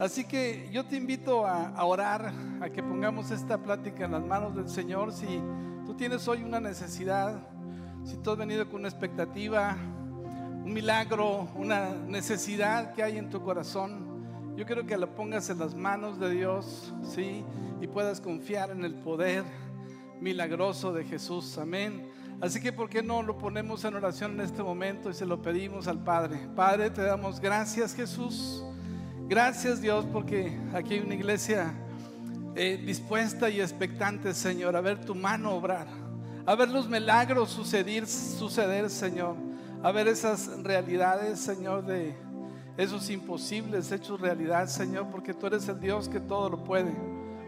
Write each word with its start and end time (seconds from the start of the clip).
Así 0.00 0.22
que 0.22 0.68
yo 0.70 0.86
te 0.86 0.94
invito 0.94 1.44
a, 1.44 1.84
orar, 1.84 2.32
a 2.60 2.70
que 2.70 2.84
pongamos 2.84 3.32
esta 3.32 3.58
plática 3.58 4.04
en 4.04 4.12
las 4.12 4.24
manos 4.24 4.54
del 4.54 4.68
Señor. 4.68 5.12
Si 5.12 5.26
tú 5.84 5.96
tienes 5.96 6.28
hoy 6.28 6.44
una 6.44 6.60
necesidad, 6.60 7.42
si 8.04 8.16
tú 8.18 8.30
has 8.30 8.38
venido 8.38 8.64
con 8.68 8.76
una 8.76 8.88
expectativa, 8.88 9.76
un 10.64 10.72
milagro, 10.72 11.48
una 11.56 11.90
necesidad 12.06 12.94
que 12.94 13.02
hay 13.02 13.18
en 13.18 13.28
tu 13.28 13.42
corazón, 13.42 14.54
yo 14.56 14.64
quiero 14.66 14.86
que 14.86 14.96
lo 14.96 15.12
pongas 15.16 15.50
en 15.50 15.58
las 15.58 15.74
manos 15.74 16.20
de 16.20 16.30
Dios, 16.30 16.94
¿sí? 17.02 17.44
Y 17.80 17.88
puedas 17.88 18.20
confiar 18.20 18.70
en 18.70 18.84
el 18.84 18.94
poder 18.94 19.42
milagroso 20.20 20.92
de 20.92 21.06
Jesús. 21.06 21.58
Amén. 21.58 22.08
Así 22.40 22.60
que, 22.60 22.72
¿por 22.72 22.88
qué 22.88 23.02
no 23.02 23.24
lo 23.24 23.36
ponemos 23.36 23.84
en 23.84 23.96
oración 23.96 24.34
en 24.34 24.42
este 24.42 24.62
momento 24.62 25.10
y 25.10 25.14
se 25.14 25.26
lo 25.26 25.42
pedimos 25.42 25.88
al 25.88 26.04
Padre? 26.04 26.38
Padre, 26.54 26.88
te 26.90 27.02
damos 27.02 27.40
gracias, 27.40 27.96
Jesús. 27.96 28.62
Gracias, 29.28 29.82
Dios, 29.82 30.06
porque 30.10 30.58
aquí 30.72 30.94
hay 30.94 31.00
una 31.00 31.14
iglesia 31.14 31.74
eh, 32.56 32.82
dispuesta 32.82 33.50
y 33.50 33.60
expectante, 33.60 34.32
Señor, 34.32 34.74
a 34.74 34.80
ver 34.80 35.04
tu 35.04 35.14
mano 35.14 35.52
obrar, 35.52 35.86
a 36.46 36.54
ver 36.54 36.70
los 36.70 36.88
milagros 36.88 37.50
suceder, 37.50 38.06
suceder, 38.06 38.88
Señor, 38.88 39.36
a 39.82 39.92
ver 39.92 40.08
esas 40.08 40.48
realidades, 40.62 41.40
Señor, 41.40 41.84
de 41.84 42.16
esos 42.78 43.10
imposibles 43.10 43.92
hechos 43.92 44.18
realidad, 44.18 44.66
Señor, 44.66 45.08
porque 45.10 45.34
tú 45.34 45.46
eres 45.46 45.68
el 45.68 45.78
Dios 45.78 46.08
que 46.08 46.20
todo 46.20 46.48
lo 46.48 46.64
puede. 46.64 46.94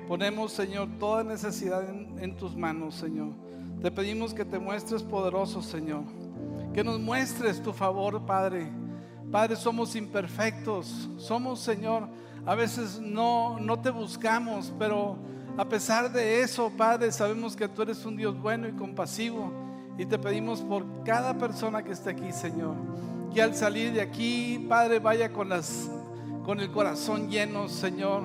Ponemos, 0.06 0.52
Señor, 0.52 0.86
toda 0.98 1.24
necesidad 1.24 1.88
en, 1.88 2.18
en 2.18 2.36
tus 2.36 2.54
manos, 2.54 2.96
Señor. 2.96 3.30
Te 3.80 3.90
pedimos 3.90 4.34
que 4.34 4.44
te 4.44 4.58
muestres 4.58 5.02
poderoso, 5.02 5.62
Señor. 5.62 6.02
Que 6.74 6.84
nos 6.84 7.00
muestres 7.00 7.62
tu 7.62 7.72
favor, 7.72 8.26
Padre. 8.26 8.70
Padre, 9.30 9.56
somos 9.56 9.94
imperfectos. 9.94 11.08
Somos, 11.16 11.60
Señor, 11.60 12.08
a 12.44 12.54
veces 12.54 13.00
no, 13.00 13.58
no 13.60 13.78
te 13.80 13.90
buscamos, 13.90 14.72
pero 14.78 15.16
a 15.56 15.68
pesar 15.68 16.10
de 16.10 16.40
eso, 16.40 16.72
Padre, 16.76 17.12
sabemos 17.12 17.54
que 17.54 17.68
tú 17.68 17.82
eres 17.82 18.04
un 18.04 18.16
Dios 18.16 18.40
bueno 18.40 18.68
y 18.68 18.72
compasivo. 18.72 19.52
Y 19.98 20.06
te 20.06 20.18
pedimos 20.18 20.62
por 20.62 20.84
cada 21.04 21.34
persona 21.34 21.82
que 21.82 21.92
esté 21.92 22.10
aquí, 22.10 22.32
Señor. 22.32 22.74
Que 23.32 23.42
al 23.42 23.54
salir 23.54 23.92
de 23.92 24.00
aquí, 24.00 24.66
Padre, 24.68 24.98
vaya 24.98 25.32
con, 25.32 25.48
las, 25.48 25.90
con 26.44 26.58
el 26.58 26.70
corazón 26.70 27.28
lleno, 27.28 27.68
Señor. 27.68 28.24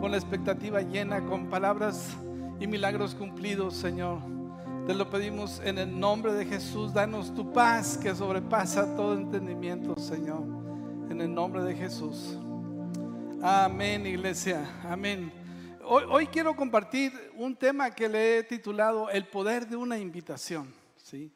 Con 0.00 0.12
la 0.12 0.16
expectativa 0.16 0.80
llena, 0.80 1.24
con 1.26 1.50
palabras 1.50 2.16
y 2.60 2.66
milagros 2.66 3.14
cumplidos, 3.14 3.74
Señor. 3.74 4.37
Te 4.88 4.94
lo 4.94 5.10
pedimos 5.10 5.60
en 5.62 5.76
el 5.76 6.00
nombre 6.00 6.32
de 6.32 6.46
Jesús. 6.46 6.94
Danos 6.94 7.34
tu 7.34 7.52
paz 7.52 7.98
que 7.98 8.14
sobrepasa 8.14 8.96
todo 8.96 9.12
entendimiento, 9.18 9.94
Señor. 9.98 10.40
En 11.10 11.20
el 11.20 11.34
nombre 11.34 11.62
de 11.62 11.74
Jesús. 11.74 12.38
Amén, 13.42 14.06
iglesia. 14.06 14.64
Amén. 14.88 15.30
Hoy, 15.84 16.26
quiero 16.28 16.56
compartir 16.56 17.12
un 17.36 17.54
tema 17.54 17.90
que 17.90 18.08
le 18.08 18.38
he 18.38 18.42
titulado 18.44 19.10
El 19.10 19.26
poder 19.26 19.66
de 19.66 19.76
una 19.76 19.98
invitación. 19.98 20.72
¿sí? 20.96 21.30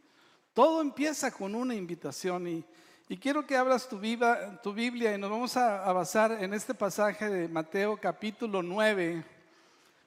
Todo 0.54 0.80
empieza 0.80 1.30
con 1.30 1.54
una 1.54 1.74
invitación 1.74 2.48
y, 2.48 2.64
y 3.06 3.18
quiero 3.18 3.46
que 3.46 3.54
abras 3.54 3.86
tu, 3.86 3.98
viva, 3.98 4.62
tu, 4.62 4.72
Biblia 4.72 5.14
y 5.14 5.18
nos 5.18 5.28
vamos 5.28 5.58
a, 5.58 5.84
a 5.84 5.92
basar 5.92 6.38
en 6.40 6.54
este 6.54 6.72
pasaje 6.72 7.28
de 7.28 7.48
Mateo 7.48 7.98
capítulo 7.98 8.62
9, 8.62 9.22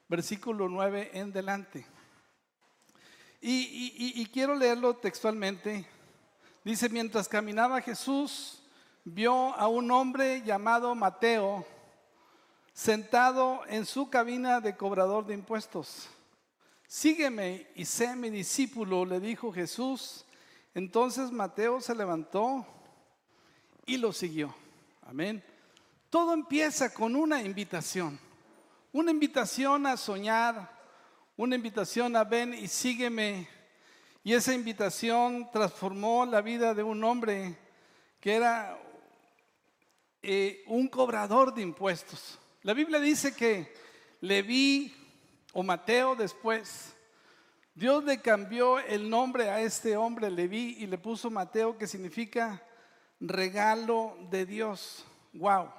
versículo 0.08 0.68
9 0.68 1.12
en 1.14 1.30
delante. 1.30 1.86
Y, 3.48 4.26
quiero 4.32 4.56
leerlo 4.56 4.96
textualmente. 4.96 5.86
Dice, 6.64 6.88
mientras 6.88 7.28
caminaba 7.28 7.80
Jesús, 7.80 8.60
vio 9.04 9.54
a 9.54 9.68
un 9.68 9.88
hombre 9.92 10.42
llamado 10.42 10.96
Mateo 10.96 11.64
sentado 12.72 13.60
en 13.68 13.86
su 13.86 14.10
cabina 14.10 14.60
de 14.60 14.76
cobrador 14.76 15.26
de 15.26 15.34
impuestos. 15.34 16.08
Sígueme 16.88 17.68
y 17.76 17.84
sé 17.84 18.16
mi 18.16 18.30
discípulo, 18.30 19.04
le 19.04 19.20
dijo 19.20 19.52
Jesús. 19.52 20.24
Entonces 20.74 21.30
Mateo 21.30 21.80
se 21.80 21.94
levantó 21.94 22.66
y 23.86 23.96
lo 23.96 24.12
siguió. 24.12 24.52
Amén. 25.06 25.40
Todo 26.10 26.34
empieza 26.34 26.92
con 26.92 27.14
una 27.14 27.40
invitación. 27.42 28.18
Una 28.92 29.12
invitación 29.12 29.86
a 29.86 29.96
soñar, 29.96 30.75
una 31.36 31.54
invitación 31.54 32.16
a 32.16 32.24
ven 32.24 32.54
y 32.54 32.66
sígueme. 32.66 33.46
Y 34.24 34.32
esa 34.32 34.54
invitación 34.54 35.50
transformó 35.52 36.24
la 36.24 36.40
vida 36.40 36.74
de 36.74 36.82
un 36.82 37.04
hombre 37.04 37.56
que 38.20 38.34
era 38.34 38.78
eh, 40.22 40.64
un 40.66 40.88
cobrador 40.88 41.54
de 41.54 41.62
impuestos. 41.62 42.38
La 42.62 42.72
Biblia 42.72 42.98
dice 42.98 43.36
que 43.36 43.72
Leví 44.20 44.94
o 45.52 45.62
Mateo 45.62 46.16
después, 46.16 46.94
Dios 47.74 48.02
le 48.04 48.20
cambió 48.20 48.78
el 48.78 49.08
nombre 49.08 49.50
a 49.50 49.60
este 49.60 49.96
hombre 49.96 50.30
Leví 50.30 50.76
y 50.78 50.86
le 50.86 50.96
puso 50.96 51.30
Mateo 51.30 51.76
que 51.76 51.86
significa 51.86 52.62
regalo 53.20 54.16
de 54.30 54.46
Dios. 54.46 55.04
Wow. 55.34 55.70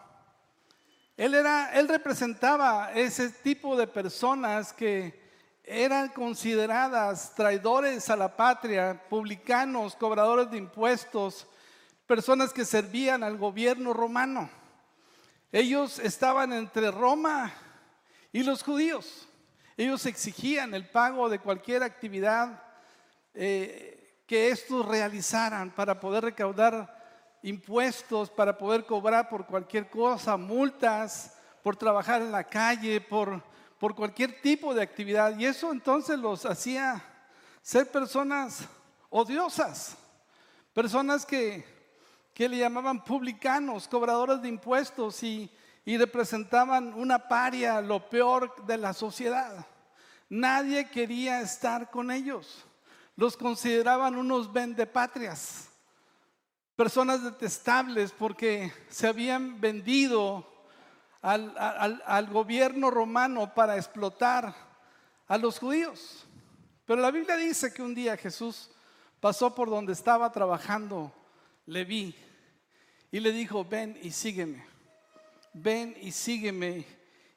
Él 1.18 1.34
era, 1.34 1.74
él 1.74 1.88
representaba 1.88 2.94
ese 2.94 3.32
tipo 3.32 3.76
de 3.76 3.88
personas 3.88 4.72
que 4.72 5.27
eran 5.70 6.08
consideradas 6.08 7.36
traidores 7.36 8.10
a 8.10 8.16
la 8.16 8.38
patria, 8.38 9.04
publicanos, 9.10 9.98
cobradores 9.98 10.50
de 10.50 10.58
impuestos, 10.58 11.46
personas 12.06 12.54
que 12.54 12.64
servían 12.64 13.22
al 13.22 13.38
gobierno 13.38 13.92
romano. 13.92 14.50
Ellos 15.52 16.00
estaban 16.00 16.54
entre 16.54 16.90
Roma 16.90 17.52
y 18.32 18.44
los 18.44 18.64
judíos. 18.64 19.28
Ellos 19.76 20.06
exigían 20.06 20.74
el 20.74 20.90
pago 20.90 21.28
de 21.28 21.40
cualquier 21.40 21.84
actividad 21.84 22.64
eh, 23.34 24.22
que 24.26 24.50
estos 24.50 24.86
realizaran 24.86 25.72
para 25.72 26.00
poder 26.00 26.24
recaudar 26.24 26.98
impuestos, 27.44 28.30
para 28.30 28.58
poder 28.58 28.86
cobrar 28.86 29.28
por 29.28 29.46
cualquier 29.46 29.90
cosa, 29.90 30.38
multas, 30.38 31.38
por 31.62 31.76
trabajar 31.76 32.22
en 32.22 32.32
la 32.32 32.46
calle, 32.46 33.02
por 33.02 33.44
por 33.80 33.96
cualquier 33.96 34.42
tipo 34.42 34.74
de 34.74 34.82
actividad. 34.82 35.38
Y 35.38 35.46
eso 35.46 35.72
entonces 35.72 36.18
los 36.20 36.46
hacía 36.46 37.04
ser 37.62 37.92
personas 37.92 38.62
odiosas, 39.10 39.98
personas 40.74 41.26
que, 41.26 41.66
que 42.34 42.50
le 42.50 42.58
llamaban 42.58 43.04
publicanos, 43.04 43.88
cobradores 43.88 44.42
de 44.42 44.50
impuestos 44.50 45.22
y, 45.24 45.50
y 45.86 45.98
representaban 45.98 46.94
una 46.94 47.28
paria, 47.28 47.82
lo 47.82 48.10
peor 48.10 48.66
de 48.66 48.78
la 48.78 48.94
sociedad. 48.94 49.66
Nadie 50.30 50.90
quería 50.90 51.42
estar 51.42 51.90
con 51.90 52.12
ellos. 52.12 52.66
Los 53.16 53.38
consideraban 53.38 54.16
unos 54.16 54.52
vendepatrias, 54.52 55.70
personas 56.76 57.24
detestables 57.24 58.12
porque 58.12 58.72
se 58.90 59.08
habían 59.08 59.60
vendido 59.60 60.57
al, 61.22 61.54
al, 62.06 62.28
gobierno 62.28 62.92
romano 62.92 63.54
para 63.54 63.76
explotar 63.78 64.54
a 65.28 65.38
los 65.38 65.60
judíos. 65.60 66.26
Pero 66.86 67.02
la 67.02 67.12
Biblia 67.12 67.36
dice 67.36 67.74
que 67.74 67.82
un 67.82 67.94
día 67.94 68.18
Jesús 68.18 68.70
pasó 69.20 69.54
por 69.54 69.70
donde 69.70 69.94
estaba 69.94 70.32
trabajando 70.32 71.12
Leví 71.66 72.16
y 73.12 73.20
le 73.20 73.32
dijo, 73.32 73.66
ven 73.66 73.98
y 74.02 74.12
sígueme, 74.12 74.66
ven 75.54 75.96
y 76.02 76.12
sígueme 76.12 76.86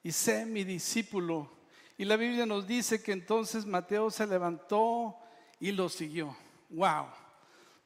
y 0.02 0.12
sé 0.12 0.46
mi 0.46 0.64
discípulo. 0.64 1.50
Y 1.98 2.04
la 2.04 2.16
Biblia 2.16 2.46
nos 2.46 2.66
dice 2.66 3.02
que 3.02 3.12
entonces 3.12 3.66
Mateo 3.66 4.10
se 4.10 4.26
levantó 4.26 5.16
y 5.58 5.72
lo 5.72 5.88
siguió. 5.88 6.36
Wow. 6.70 7.06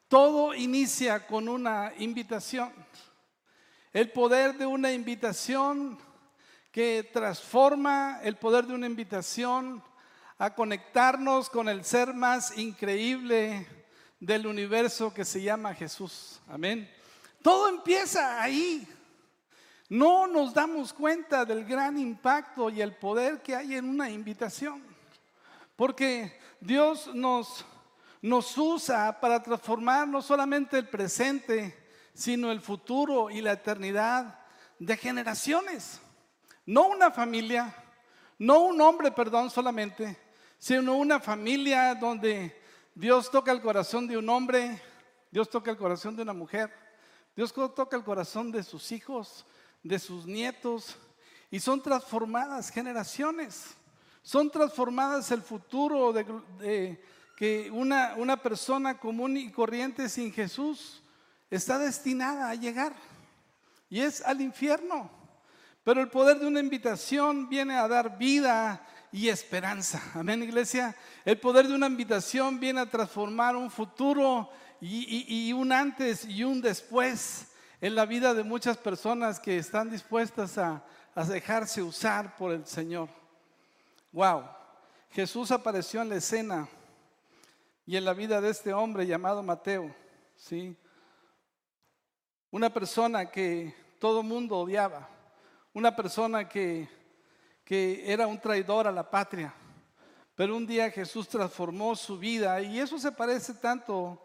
Todo 0.08 0.54
inicia 0.54 1.26
con 1.26 1.48
una 1.48 1.92
invitación. 1.98 2.72
El 3.94 4.10
poder 4.10 4.58
de 4.58 4.66
una 4.66 4.90
invitación 4.90 5.96
que 6.72 7.08
transforma 7.12 8.18
el 8.24 8.36
poder 8.36 8.66
de 8.66 8.74
una 8.74 8.88
invitación 8.88 9.80
a 10.36 10.52
conectarnos 10.52 11.48
con 11.48 11.68
el 11.68 11.84
ser 11.84 12.12
más 12.12 12.58
increíble 12.58 13.68
del 14.18 14.48
universo 14.48 15.14
que 15.14 15.24
se 15.24 15.40
llama 15.40 15.74
Jesús. 15.74 16.40
Amén. 16.48 16.92
Todo 17.40 17.68
empieza 17.68 18.42
ahí. 18.42 18.84
No 19.88 20.26
nos 20.26 20.52
damos 20.52 20.92
cuenta 20.92 21.44
del 21.44 21.64
gran 21.64 21.96
impacto 21.96 22.70
y 22.70 22.80
el 22.80 22.96
poder 22.96 23.42
que 23.42 23.54
hay 23.54 23.76
en 23.76 23.88
una 23.88 24.10
invitación. 24.10 24.82
Porque 25.76 26.36
Dios 26.58 27.14
nos, 27.14 27.64
nos 28.20 28.58
usa 28.58 29.20
para 29.20 29.40
transformar 29.40 30.08
no 30.08 30.20
solamente 30.20 30.78
el 30.78 30.88
presente, 30.88 31.83
sino 32.14 32.52
el 32.52 32.60
futuro 32.60 33.28
y 33.28 33.40
la 33.40 33.52
eternidad 33.52 34.38
de 34.78 34.96
generaciones. 34.96 36.00
No 36.64 36.86
una 36.88 37.10
familia, 37.10 37.74
no 38.38 38.60
un 38.60 38.80
hombre, 38.80 39.10
perdón, 39.10 39.50
solamente, 39.50 40.16
sino 40.58 40.96
una 40.96 41.20
familia 41.20 41.94
donde 41.94 42.62
Dios 42.94 43.30
toca 43.30 43.52
el 43.52 43.60
corazón 43.60 44.06
de 44.06 44.16
un 44.16 44.28
hombre, 44.28 44.80
Dios 45.30 45.50
toca 45.50 45.70
el 45.70 45.76
corazón 45.76 46.16
de 46.16 46.22
una 46.22 46.32
mujer, 46.32 46.72
Dios 47.36 47.52
toca 47.52 47.96
el 47.96 48.04
corazón 48.04 48.52
de 48.52 48.62
sus 48.62 48.92
hijos, 48.92 49.44
de 49.82 49.98
sus 49.98 50.24
nietos, 50.24 50.96
y 51.50 51.60
son 51.60 51.82
transformadas 51.82 52.70
generaciones. 52.70 53.74
Son 54.22 54.50
transformadas 54.50 55.30
el 55.32 55.42
futuro 55.42 56.12
de, 56.12 56.98
que 57.36 57.70
una, 57.70 58.14
una 58.16 58.40
persona 58.40 58.98
común 58.98 59.36
y 59.36 59.52
corriente 59.52 60.08
sin 60.08 60.32
Jesús 60.32 61.03
está 61.50 61.78
destinada 61.78 62.50
a 62.50 62.54
llegar. 62.54 62.94
Y 63.88 64.00
es 64.00 64.22
al 64.22 64.40
infierno. 64.40 65.10
Pero 65.84 66.00
el 66.00 66.08
poder 66.08 66.38
de 66.38 66.46
una 66.46 66.60
invitación 66.60 67.48
viene 67.48 67.76
a 67.76 67.86
dar 67.86 68.16
vida 68.16 68.84
y 69.12 69.28
esperanza. 69.28 70.02
Amén, 70.14 70.42
iglesia. 70.42 70.96
El 71.24 71.38
poder 71.38 71.68
de 71.68 71.74
una 71.74 71.86
invitación 71.86 72.58
viene 72.58 72.80
a 72.80 72.90
transformar 72.90 73.54
un 73.54 73.70
futuro 73.70 74.50
y, 74.80 75.52
un 75.52 75.72
antes 75.72 76.24
y 76.24 76.42
un 76.42 76.60
después 76.60 77.46
en 77.80 77.94
la 77.94 78.06
vida 78.06 78.34
de 78.34 78.42
muchas 78.42 78.76
personas 78.76 79.38
que 79.38 79.58
están 79.58 79.90
dispuestas 79.90 80.58
a, 80.58 80.82
dejarse 81.28 81.80
usar 81.80 82.34
por 82.34 82.50
el 82.50 82.66
Señor. 82.66 83.08
Wow. 84.10 84.42
Jesús 85.10 85.52
apareció 85.52 86.02
en 86.02 86.08
la 86.08 86.16
escena 86.16 86.68
y 87.86 87.96
en 87.96 88.04
la 88.04 88.14
vida 88.14 88.40
de 88.40 88.50
este 88.50 88.72
hombre 88.72 89.06
llamado 89.06 89.42
Mateo, 89.42 89.94
¿sí? 90.34 90.76
Una 92.54 92.72
persona 92.72 93.32
que 93.32 93.74
todo 93.98 94.22
mundo 94.22 94.58
odiaba, 94.58 95.08
una 95.72 95.96
persona 95.96 96.48
que, 96.48 96.88
que 97.64 98.04
era 98.06 98.28
un 98.28 98.40
traidor 98.40 98.86
a 98.86 98.92
la 98.92 99.10
patria, 99.10 99.52
pero 100.36 100.56
un 100.56 100.64
día 100.64 100.88
Jesús 100.88 101.26
transformó 101.26 101.96
su 101.96 102.16
vida 102.16 102.62
y 102.62 102.78
eso 102.78 102.96
se 102.96 103.10
parece 103.10 103.54
tanto 103.54 104.20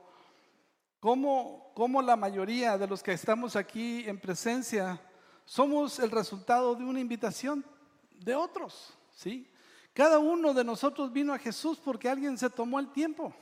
como, 1.00 1.72
como 1.74 2.04
la 2.04 2.16
mayoría 2.16 2.78
de 2.78 2.86
los 2.86 3.02
que 3.02 3.14
estamos 3.14 3.56
aquí 3.56 4.08
en 4.08 4.20
presencia 4.20 5.02
somos 5.44 5.98
el 5.98 6.12
resultado 6.12 6.76
de 6.76 6.84
una 6.84 7.00
invitación 7.00 7.66
de 8.12 8.36
otros, 8.36 8.96
¿sí? 9.12 9.52
Cada 9.92 10.20
uno 10.20 10.54
de 10.54 10.64
nosotros 10.64 11.12
vino 11.12 11.34
a 11.34 11.40
Jesús 11.40 11.82
porque 11.84 12.08
alguien 12.08 12.38
se 12.38 12.52
tomó 12.52 12.80
el 12.80 12.92
tiempo. 12.92 13.34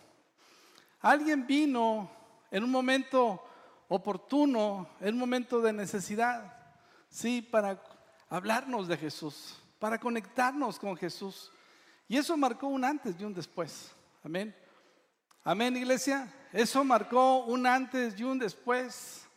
Alguien 1.02 1.46
vino 1.46 2.10
en 2.50 2.64
un 2.64 2.72
momento 2.72 3.44
oportuno, 3.88 4.90
un 5.00 5.18
momento 5.18 5.62
de 5.62 5.74
necesidad, 5.74 6.54
sí, 7.10 7.42
para 7.42 7.82
hablarnos 8.30 8.88
de 8.88 8.98
Jesús, 8.98 9.58
para 9.80 10.00
conectarnos 10.00 10.80
con 10.80 10.96
Jesús. 10.98 11.52
Y 12.08 12.18
eso 12.18 12.36
marcó 12.38 12.68
un 12.68 12.84
antes 12.84 13.16
y 13.20 13.24
un 13.24 13.34
después. 13.34 13.92
Amén. 14.24 14.56
Amén, 15.44 15.78
iglesia. 15.78 16.34
Eso 16.52 16.84
marcó 16.84 17.46
un 17.46 17.66
antes 17.66 18.20
y 18.20 18.24
un 18.24 18.40
después. 18.40 19.28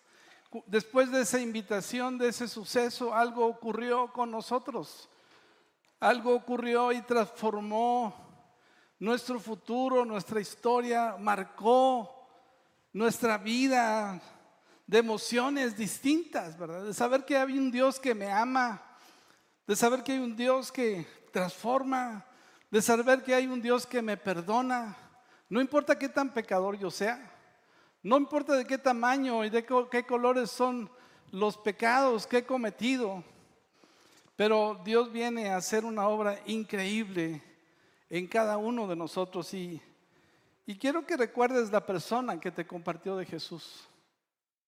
Después 0.66 1.10
de 1.12 1.22
esa 1.22 1.38
invitación, 1.38 2.18
de 2.18 2.28
ese 2.28 2.48
suceso, 2.48 3.14
algo 3.14 3.46
ocurrió 3.46 4.12
con 4.12 4.30
nosotros. 4.30 5.08
Algo 6.00 6.34
ocurrió 6.34 6.90
y 6.92 7.02
transformó 7.02 8.14
nuestro 8.98 9.38
futuro, 9.38 10.04
nuestra 10.04 10.40
historia, 10.40 11.16
marcó 11.18 12.26
nuestra 12.92 13.38
vida, 13.38 14.20
de 14.90 14.98
emociones 14.98 15.76
distintas, 15.76 16.58
¿verdad? 16.58 16.84
De 16.84 16.92
saber 16.92 17.24
que 17.24 17.36
hay 17.36 17.56
un 17.56 17.70
Dios 17.70 18.00
que 18.00 18.12
me 18.12 18.28
ama, 18.28 18.82
de 19.64 19.76
saber 19.76 20.02
que 20.02 20.10
hay 20.10 20.18
un 20.18 20.34
Dios 20.34 20.72
que 20.72 21.06
transforma, 21.30 22.26
de 22.72 22.82
saber 22.82 23.22
que 23.22 23.32
hay 23.32 23.46
un 23.46 23.62
Dios 23.62 23.86
que 23.86 24.02
me 24.02 24.16
perdona. 24.16 24.96
No 25.48 25.60
importa 25.60 25.96
qué 25.96 26.08
tan 26.08 26.34
pecador 26.34 26.76
yo 26.76 26.90
sea, 26.90 27.32
no 28.02 28.16
importa 28.16 28.54
de 28.54 28.64
qué 28.64 28.78
tamaño 28.78 29.44
y 29.44 29.50
de 29.50 29.64
qué 29.64 30.04
colores 30.04 30.50
son 30.50 30.90
los 31.30 31.56
pecados 31.56 32.26
que 32.26 32.38
he 32.38 32.44
cometido, 32.44 33.22
pero 34.34 34.80
Dios 34.84 35.12
viene 35.12 35.50
a 35.50 35.58
hacer 35.58 35.84
una 35.84 36.08
obra 36.08 36.40
increíble 36.46 37.40
en 38.08 38.26
cada 38.26 38.56
uno 38.56 38.88
de 38.88 38.96
nosotros 38.96 39.54
y, 39.54 39.80
y 40.66 40.76
quiero 40.76 41.06
que 41.06 41.16
recuerdes 41.16 41.70
la 41.70 41.86
persona 41.86 42.40
que 42.40 42.50
te 42.50 42.66
compartió 42.66 43.16
de 43.16 43.24
Jesús. 43.24 43.86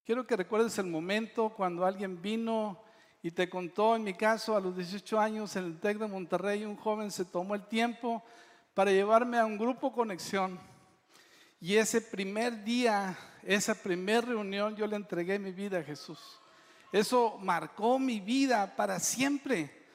Quiero 0.05 0.27
que 0.27 0.37
recuerdes 0.37 0.77
el 0.79 0.87
momento 0.87 1.51
cuando 1.51 1.87
alguien 1.87 2.21
vino 2.21 2.83
y 3.23 3.31
te 3.31 3.49
contó, 3.49 3.95
en 3.95 4.03
mi 4.03 4.15
caso, 4.15 4.57
a 4.57 4.61
los 4.61 4.77
18 4.77 5.21
años 5.21 5.55
en 5.55 5.67
el 5.67 5.79
TEC 5.79 5.99
de 5.99 6.09
Monterrey, 6.09 6.65
un 6.65 6.75
joven 6.75 7.13
se 7.13 7.25
tomó 7.25 7.55
el 7.55 7.69
tiempo 7.69 8.21
para 8.75 8.91
llevarme 8.91 9.39
a 9.39 9.47
un 9.47 9.57
grupo 9.57 9.93
conexión. 9.93 10.59
Y 11.61 11.77
ese 11.77 12.01
primer 12.01 12.65
día, 12.65 13.17
esa 13.45 13.77
primera 13.77 14.23
reunión, 14.23 14.75
yo 14.75 14.89
le 14.89 14.97
entregué 14.97 15.39
mi 15.39 15.53
vida 15.53 15.79
a 15.79 15.85
Jesús. 15.85 16.19
Eso 16.91 17.39
marcó 17.41 17.97
mi 18.01 18.19
vida 18.19 18.75
para 18.75 18.99
siempre. 18.99 19.87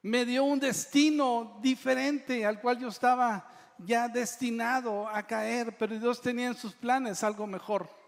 Me 0.00 0.24
dio 0.24 0.44
un 0.44 0.58
destino 0.58 1.58
diferente 1.60 2.46
al 2.46 2.62
cual 2.62 2.78
yo 2.78 2.88
estaba 2.88 3.46
ya 3.76 4.08
destinado 4.08 5.06
a 5.06 5.22
caer, 5.26 5.76
pero 5.76 5.98
Dios 5.98 6.22
tenía 6.22 6.46
en 6.46 6.56
sus 6.56 6.72
planes 6.72 7.22
algo 7.22 7.46
mejor 7.46 7.99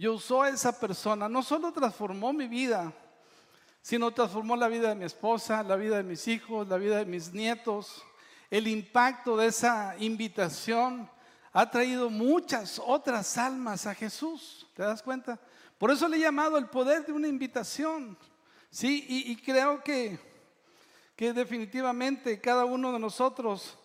y 0.00 0.08
usó 0.08 0.40
a 0.40 0.48
esa 0.48 0.80
persona, 0.80 1.28
no 1.28 1.42
solo 1.42 1.70
transformó 1.74 2.32
mi 2.32 2.48
vida, 2.48 2.90
sino 3.82 4.10
transformó 4.10 4.56
la 4.56 4.66
vida 4.66 4.88
de 4.88 4.94
mi 4.94 5.04
esposa, 5.04 5.62
la 5.62 5.76
vida 5.76 5.98
de 5.98 6.02
mis 6.02 6.26
hijos, 6.26 6.66
la 6.68 6.78
vida 6.78 6.96
de 6.96 7.04
mis 7.04 7.34
nietos. 7.34 8.02
El 8.48 8.66
impacto 8.66 9.36
de 9.36 9.48
esa 9.48 9.94
invitación 9.98 11.06
ha 11.52 11.70
traído 11.70 12.08
muchas 12.08 12.80
otras 12.82 13.36
almas 13.36 13.84
a 13.84 13.94
Jesús. 13.94 14.66
¿Te 14.74 14.84
das 14.84 15.02
cuenta? 15.02 15.38
Por 15.76 15.90
eso 15.90 16.08
le 16.08 16.16
he 16.16 16.20
llamado 16.20 16.56
el 16.56 16.70
poder 16.70 17.04
de 17.04 17.12
una 17.12 17.28
invitación. 17.28 18.16
Sí, 18.70 19.04
y, 19.06 19.32
y 19.32 19.36
creo 19.36 19.84
que, 19.84 20.18
que 21.14 21.34
definitivamente 21.34 22.40
cada 22.40 22.64
uno 22.64 22.90
de 22.90 22.98
nosotros, 22.98 23.76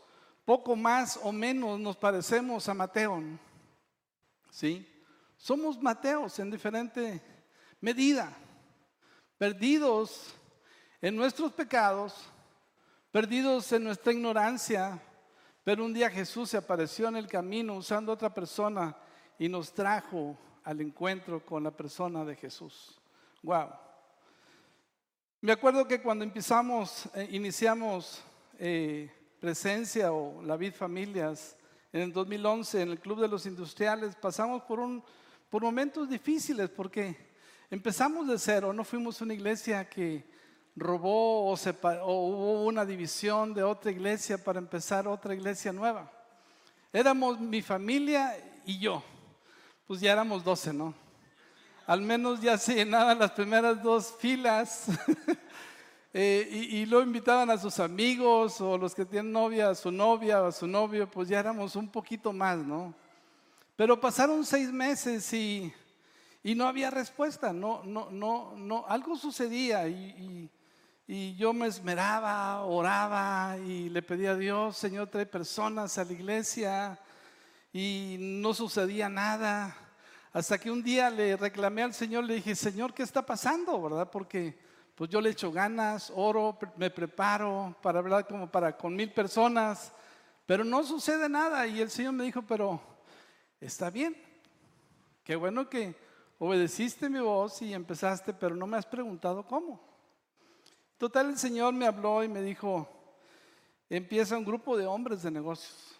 poco 0.45 0.77
más 0.77 1.19
o 1.21 1.33
menos, 1.33 1.77
nos 1.77 1.97
parecemos 1.97 2.69
a 2.69 2.73
Mateo. 2.73 3.21
¿Sí? 4.49 4.94
Somos 5.45 5.79
Mateos 5.79 6.39
en 6.39 6.49
diferente 6.49 7.21
medida, 7.79 8.35
perdidos 9.37 10.33
en 10.99 11.15
nuestros 11.15 11.53
pecados, 11.53 12.15
perdidos 13.11 13.71
en 13.71 13.83
nuestra 13.83 14.11
ignorancia, 14.11 14.99
pero 15.63 15.85
un 15.85 15.93
día 15.93 16.09
Jesús 16.09 16.49
se 16.49 16.57
apareció 16.57 17.09
en 17.09 17.17
el 17.17 17.27
camino 17.27 17.75
usando 17.75 18.11
otra 18.11 18.33
persona 18.33 18.97
y 19.37 19.47
nos 19.47 19.71
trajo 19.71 20.35
al 20.63 20.81
encuentro 20.81 21.45
con 21.45 21.63
la 21.63 21.69
persona 21.69 22.25
de 22.25 22.35
Jesús. 22.35 22.99
Wow. 23.43 23.69
Me 25.41 25.51
acuerdo 25.51 25.87
que 25.87 26.01
cuando 26.01 26.23
empezamos, 26.23 27.07
eh, 27.13 27.27
iniciamos 27.29 28.23
eh, 28.57 29.11
presencia 29.39 30.11
o 30.11 30.41
la 30.41 30.57
vid 30.57 30.73
familias 30.73 31.55
en 31.93 32.01
el 32.01 32.11
2011 32.11 32.81
en 32.81 32.89
el 32.89 32.99
Club 32.99 33.21
de 33.21 33.27
los 33.27 33.45
Industriales, 33.45 34.15
pasamos 34.15 34.63
por 34.63 34.79
un 34.79 35.03
por 35.49 35.63
momentos 35.63 36.09
difíciles 36.09 36.69
porque 36.69 37.15
empezamos 37.69 38.27
de 38.27 38.37
cero, 38.37 38.73
no 38.73 38.83
fuimos 38.83 39.21
una 39.21 39.33
iglesia 39.33 39.87
que 39.89 40.25
robó 40.75 41.51
o, 41.51 41.53
hubo 41.53 42.65
una 42.65 42.85
división 42.85 43.53
de 43.53 43.63
otra 43.63 43.91
iglesia 43.91 44.43
para 44.43 44.59
empezar 44.59 45.07
otra 45.07 45.33
iglesia 45.33 45.71
nueva. 45.71 46.11
Éramos 46.91 47.39
mi 47.39 47.61
familia 47.61 48.37
y 48.65 48.79
yo, 48.79 49.03
pues 49.87 49.99
ya 50.01 50.11
éramos 50.11 50.43
doce, 50.43 50.73
¿no? 50.73 50.93
Al 51.87 52.01
menos 52.01 52.41
ya 52.41 52.57
se 52.57 52.75
llenaban 52.75 53.19
las 53.19 53.31
primeras 53.31 53.81
dos 53.81 54.13
filas. 54.19 54.85
Eh, 56.17 56.47
y, 56.49 56.77
y, 56.77 56.85
lo 56.85 57.01
invitaban 57.01 57.49
a 57.49 57.57
sus 57.57 57.77
amigos 57.77 58.61
o 58.61 58.77
los 58.77 58.95
que 58.95 59.03
tienen 59.03 59.33
novia, 59.33 59.71
a 59.71 59.75
su 59.75 59.91
novia 59.91 60.41
o 60.41 60.45
a 60.45 60.51
su 60.53 60.65
novio, 60.65 61.11
pues 61.11 61.27
ya 61.27 61.41
éramos 61.41 61.75
un 61.75 61.89
poquito 61.89 62.31
más, 62.31 62.57
¿no? 62.59 62.95
Pero 63.75 63.99
pasaron 63.99 64.45
seis 64.45 64.71
meses 64.71 65.31
y, 65.33 65.73
no 66.43 66.67
había 66.67 66.91
respuesta, 66.91 67.51
no, 67.51 67.83
no, 67.83 68.09
no, 68.09 68.53
no, 68.55 68.85
algo 68.87 69.17
sucedía 69.17 69.87
y, 69.87 70.49
yo 71.37 71.53
me 71.53 71.67
esmeraba, 71.67 72.63
oraba 72.63 73.57
y 73.59 73.89
le 73.89 74.01
pedía 74.01 74.31
a 74.31 74.35
Dios, 74.35 74.77
Señor, 74.77 75.07
trae 75.09 75.25
personas 75.25 75.97
a 75.97 76.05
la 76.05 76.13
iglesia 76.13 76.99
y 77.71 78.15
no 78.19 78.53
sucedía 78.55 79.07
nada. 79.07 79.75
Hasta 80.33 80.57
que 80.57 80.71
un 80.71 80.81
día 80.81 81.11
le 81.11 81.37
reclamé 81.37 81.83
al 81.83 81.93
Señor, 81.93 82.23
le 82.23 82.35
dije, 82.35 82.55
Señor, 82.55 82.93
¿qué 82.93 83.03
está 83.03 83.23
pasando? 83.23 83.79
¿Verdad? 83.81 84.09
Porque 84.09 84.57
pues 84.95 85.09
yo 85.11 85.21
le 85.21 85.29
echo 85.29 85.51
ganas, 85.51 86.11
oro, 86.15 86.57
me 86.77 86.89
preparo 86.89 87.75
para 87.83 87.99
hablar 87.99 88.25
como 88.25 88.49
para 88.49 88.75
con 88.75 88.95
mil 88.95 89.11
personas, 89.11 89.91
pero 90.45 90.63
no 90.63 90.83
sucede 90.83 91.29
nada. 91.29 91.67
Y 91.67 91.81
el 91.81 91.91
Señor 91.91 92.13
me 92.13 92.23
dijo, 92.23 92.41
pero 92.41 92.94
está 93.65 93.89
bien. 93.89 94.15
Qué 95.23 95.35
bueno 95.35 95.69
que 95.69 95.95
obedeciste 96.39 97.09
mi 97.09 97.19
voz 97.19 97.61
y 97.61 97.73
empezaste, 97.73 98.33
pero 98.33 98.55
no 98.55 98.67
me 98.67 98.77
has 98.77 98.85
preguntado 98.85 99.45
cómo. 99.45 99.79
Total, 100.97 101.29
el 101.29 101.37
Señor 101.37 101.73
me 101.73 101.87
habló 101.87 102.23
y 102.23 102.27
me 102.27 102.41
dijo, 102.41 102.87
empieza 103.89 104.37
un 104.37 104.45
grupo 104.45 104.77
de 104.77 104.85
hombres 104.85 105.23
de 105.23 105.31
negocios. 105.31 105.95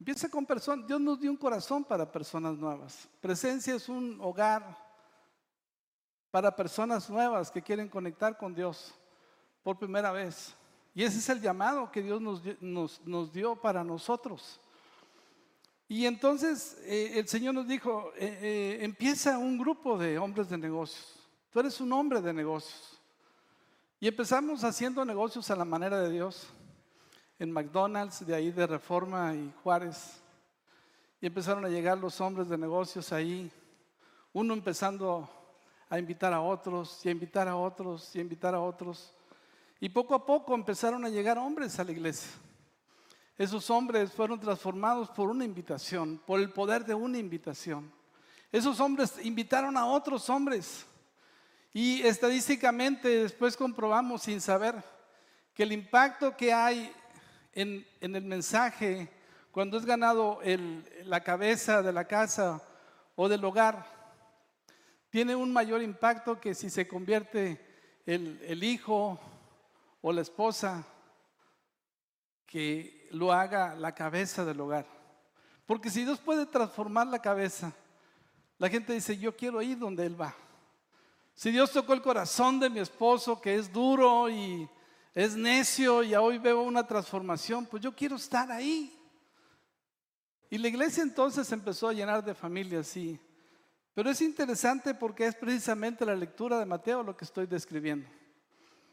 Empieza 0.00 0.28
con 0.28 0.46
personas, 0.46 0.86
Dios 0.86 1.00
nos 1.00 1.20
dio 1.20 1.30
un 1.30 1.36
corazón 1.36 1.84
para 1.84 2.10
personas 2.10 2.56
nuevas. 2.56 3.08
Presencia 3.20 3.74
es 3.74 3.88
un 3.88 4.18
hogar 4.20 4.78
para 6.30 6.54
personas 6.54 7.10
nuevas 7.10 7.50
que 7.50 7.62
quieren 7.62 7.88
conectar 7.88 8.36
con 8.36 8.54
Dios. 8.54 8.94
por 9.62 9.76
primera 9.78 10.12
vez. 10.12 10.54
Y 10.94 11.04
ese 11.04 11.18
es 11.18 11.28
el 11.28 11.40
llamado 11.40 11.92
que 11.92 12.02
Dios 12.02 12.20
nos, 12.22 13.32
dio 13.32 13.56
para 13.56 13.84
nosotros. 13.84 14.60
Y 15.88 16.04
entonces 16.04 16.76
eh, 16.82 17.12
el 17.14 17.26
Señor 17.26 17.54
nos 17.54 17.66
dijo, 17.66 18.12
eh, 18.16 18.38
eh, 18.42 18.78
empieza 18.82 19.38
un 19.38 19.56
grupo 19.56 19.96
de 19.96 20.18
hombres 20.18 20.50
de 20.50 20.58
negocios. 20.58 21.18
Tú 21.50 21.60
eres 21.60 21.80
un 21.80 21.90
hombre 21.94 22.20
de 22.20 22.34
negocios. 22.34 23.00
Y 23.98 24.06
empezamos 24.06 24.62
haciendo 24.64 25.02
negocios 25.04 25.50
a 25.50 25.56
la 25.56 25.64
manera 25.64 25.98
de 25.98 26.10
Dios. 26.10 26.46
En 27.38 27.50
McDonald's, 27.50 28.26
de 28.26 28.34
ahí 28.34 28.50
de 28.50 28.66
Reforma 28.66 29.34
y 29.34 29.50
Juárez. 29.62 30.20
Y 31.22 31.26
empezaron 31.26 31.64
a 31.64 31.68
llegar 31.70 31.96
los 31.96 32.20
hombres 32.20 32.50
de 32.50 32.58
negocios 32.58 33.10
ahí. 33.10 33.50
Uno 34.34 34.52
empezando 34.52 35.28
a 35.88 35.98
invitar 35.98 36.34
a 36.34 36.40
otros, 36.42 37.00
y 37.04 37.08
a 37.08 37.12
invitar 37.12 37.48
a 37.48 37.56
otros, 37.56 38.14
y 38.14 38.18
a 38.18 38.22
invitar 38.22 38.54
a 38.54 38.60
otros. 38.60 39.14
Y 39.80 39.88
poco 39.88 40.14
a 40.14 40.26
poco 40.26 40.54
empezaron 40.54 41.02
a 41.06 41.08
llegar 41.08 41.38
hombres 41.38 41.78
a 41.78 41.84
la 41.84 41.92
iglesia. 41.92 42.30
Esos 43.38 43.70
hombres 43.70 44.10
fueron 44.12 44.40
transformados 44.40 45.08
por 45.10 45.30
una 45.30 45.44
invitación, 45.44 46.20
por 46.26 46.40
el 46.40 46.50
poder 46.50 46.84
de 46.84 46.92
una 46.92 47.18
invitación. 47.18 47.88
Esos 48.50 48.80
hombres 48.80 49.14
invitaron 49.22 49.76
a 49.76 49.86
otros 49.86 50.28
hombres. 50.28 50.84
Y 51.72 52.02
estadísticamente 52.02 53.08
después 53.08 53.56
comprobamos 53.56 54.22
sin 54.22 54.40
saber 54.40 54.82
que 55.54 55.62
el 55.62 55.70
impacto 55.70 56.36
que 56.36 56.52
hay 56.52 56.92
en, 57.52 57.86
el 58.00 58.24
mensaje 58.24 59.08
cuando 59.52 59.78
es 59.78 59.84
ganado 59.84 60.40
la 61.04 61.22
cabeza 61.22 61.80
de 61.80 61.92
la 61.92 62.06
casa 62.06 62.60
o 63.14 63.28
del 63.28 63.44
hogar, 63.44 63.86
tiene 65.10 65.36
un 65.36 65.52
mayor 65.52 65.80
impacto 65.80 66.40
que 66.40 66.56
si 66.56 66.68
se 66.70 66.88
convierte 66.88 67.64
el, 68.04 68.40
el 68.42 68.64
hijo 68.64 69.20
o 70.00 70.12
la 70.12 70.22
esposa 70.22 70.84
que 72.44 72.97
lo 73.10 73.32
haga 73.32 73.74
la 73.74 73.94
cabeza 73.94 74.44
del 74.44 74.60
hogar. 74.60 74.86
Porque 75.66 75.90
si 75.90 76.04
Dios 76.04 76.18
puede 76.18 76.46
transformar 76.46 77.06
la 77.06 77.20
cabeza, 77.20 77.72
la 78.58 78.68
gente 78.68 78.92
dice, 78.92 79.16
yo 79.16 79.36
quiero 79.36 79.60
ir 79.62 79.78
donde 79.78 80.06
Él 80.06 80.20
va. 80.20 80.34
Si 81.34 81.50
Dios 81.50 81.70
tocó 81.70 81.92
el 81.92 82.02
corazón 82.02 82.58
de 82.58 82.68
mi 82.68 82.80
esposo, 82.80 83.40
que 83.40 83.54
es 83.54 83.72
duro 83.72 84.28
y 84.28 84.68
es 85.14 85.36
necio, 85.36 86.02
y 86.02 86.14
hoy 86.14 86.38
veo 86.38 86.62
una 86.62 86.86
transformación, 86.86 87.66
pues 87.66 87.82
yo 87.82 87.94
quiero 87.94 88.16
estar 88.16 88.50
ahí. 88.50 88.98
Y 90.50 90.58
la 90.58 90.68
iglesia 90.68 91.02
entonces 91.02 91.50
empezó 91.52 91.88
a 91.88 91.92
llenar 91.92 92.24
de 92.24 92.34
familias, 92.34 92.86
sí. 92.86 93.20
Pero 93.94 94.10
es 94.10 94.20
interesante 94.20 94.94
porque 94.94 95.26
es 95.26 95.34
precisamente 95.34 96.06
la 96.06 96.16
lectura 96.16 96.58
de 96.58 96.66
Mateo 96.66 97.02
lo 97.02 97.16
que 97.16 97.24
estoy 97.24 97.46
describiendo. 97.46 98.08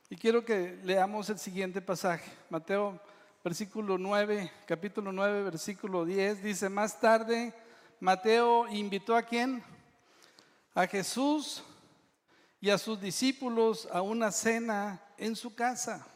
Y 0.09 0.15
quiero 0.15 0.43
que 0.45 0.79
leamos 0.83 1.29
el 1.29 1.39
siguiente 1.39 1.81
pasaje. 1.81 2.31
Mateo, 2.49 3.01
versículo 3.45 3.99
9, 3.99 4.51
capítulo 4.65 5.11
9, 5.11 5.43
versículo 5.43 6.03
10, 6.03 6.41
dice, 6.41 6.67
más 6.67 6.99
tarde, 6.99 7.53
Mateo 7.99 8.67
invitó 8.69 9.15
a 9.15 9.21
quién? 9.21 9.63
A 10.73 10.87
Jesús 10.87 11.63
y 12.59 12.71
a 12.71 12.79
sus 12.79 12.99
discípulos 12.99 13.87
a 13.91 14.01
una 14.01 14.31
cena 14.31 14.99
en 15.19 15.35
su 15.35 15.53
casa, 15.53 16.07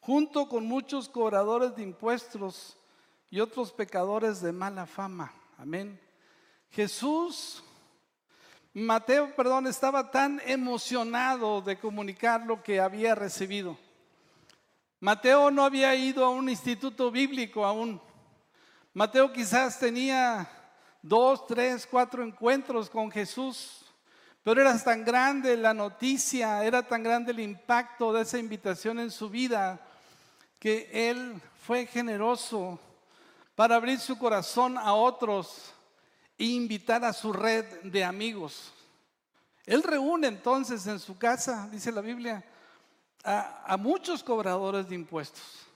junto 0.00 0.50
con 0.50 0.66
muchos 0.66 1.08
cobradores 1.08 1.74
de 1.76 1.82
impuestos 1.82 2.76
y 3.30 3.40
otros 3.40 3.72
pecadores 3.72 4.42
de 4.42 4.52
mala 4.52 4.84
fama. 4.84 5.32
Amén. 5.56 5.98
Jesús 6.68 7.64
Mateo, 8.74 9.34
perdón, 9.34 9.66
estaba 9.66 10.10
tan 10.10 10.42
emocionado 10.44 11.62
de 11.62 11.78
comunicar 11.78 12.44
lo 12.44 12.62
que 12.62 12.80
había 12.80 13.14
recibido. 13.14 13.78
Mateo 15.00 15.50
no 15.50 15.64
había 15.64 15.94
ido 15.94 16.22
a 16.22 16.28
un 16.28 16.50
instituto 16.50 17.10
bíblico 17.10 17.64
aún. 17.64 17.98
Mateo 18.92 19.32
quizás 19.32 19.78
tenía 19.78 20.46
dos, 21.00 21.46
tres, 21.46 21.88
cuatro 21.90 22.22
encuentros 22.22 22.90
con 22.90 23.10
Jesús, 23.10 23.86
pero 24.42 24.60
era 24.60 24.78
tan 24.82 25.02
grande 25.02 25.56
la 25.56 25.72
noticia, 25.72 26.62
era 26.64 26.86
tan 26.86 27.02
grande 27.02 27.32
el 27.32 27.40
impacto 27.40 28.12
de 28.12 28.22
esa 28.22 28.38
invitación 28.38 28.98
en 28.98 29.10
su 29.10 29.30
vida, 29.30 29.80
que 30.58 30.90
él 30.92 31.40
fue 31.66 31.86
generoso 31.86 32.78
para 33.54 33.76
abrir 33.76 33.98
su 34.00 34.18
corazón 34.18 34.76
a 34.76 34.92
otros 34.92 35.72
e 36.36 36.44
invitar 36.44 37.06
a 37.06 37.14
su 37.14 37.32
red 37.32 37.64
de 37.84 38.04
amigos. 38.04 38.70
Él 39.64 39.82
reúne 39.82 40.26
entonces 40.26 40.86
en 40.86 40.98
su 40.98 41.16
casa, 41.16 41.70
dice 41.72 41.90
la 41.90 42.02
Biblia, 42.02 42.44
a, 43.24 43.76
muchos 43.78 44.22
cobradores 44.22 44.88
de 44.88 44.94
impuestos 44.94 45.66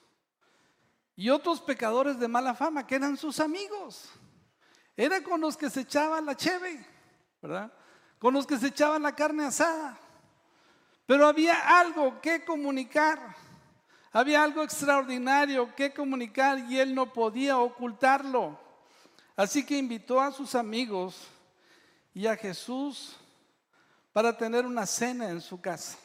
y 1.16 1.30
otros 1.30 1.60
pecadores 1.60 2.18
de 2.18 2.28
mala 2.28 2.54
fama 2.54 2.86
que 2.86 2.96
eran 2.96 3.16
sus 3.16 3.40
amigos. 3.40 4.10
Era 4.96 5.22
con 5.22 5.40
los 5.40 5.56
que 5.56 5.70
se 5.70 5.80
echaba 5.80 6.20
la 6.20 6.36
cheve, 6.36 6.84
¿verdad? 7.42 7.72
Con 8.18 8.34
los 8.34 8.46
que 8.46 8.58
se 8.58 8.68
echaba 8.68 8.98
la 8.98 9.14
carne 9.14 9.44
asada. 9.44 9.98
Pero 11.06 11.26
había 11.26 11.78
algo 11.78 12.20
que 12.20 12.44
comunicar. 12.44 13.36
Había 14.12 14.42
algo 14.42 14.62
extraordinario 14.62 15.74
que 15.74 15.92
comunicar 15.92 16.58
y 16.70 16.78
él 16.78 16.94
no 16.94 17.12
podía 17.12 17.58
ocultarlo. 17.58 18.58
Así 19.36 19.66
que 19.66 19.76
invitó 19.76 20.20
a 20.20 20.30
sus 20.30 20.54
amigos 20.54 21.26
y 22.14 22.26
a 22.26 22.36
Jesús 22.36 23.16
para 24.12 24.36
tener 24.36 24.64
una 24.64 24.86
cena 24.86 25.28
en 25.30 25.40
su 25.40 25.60
casa. 25.60 25.98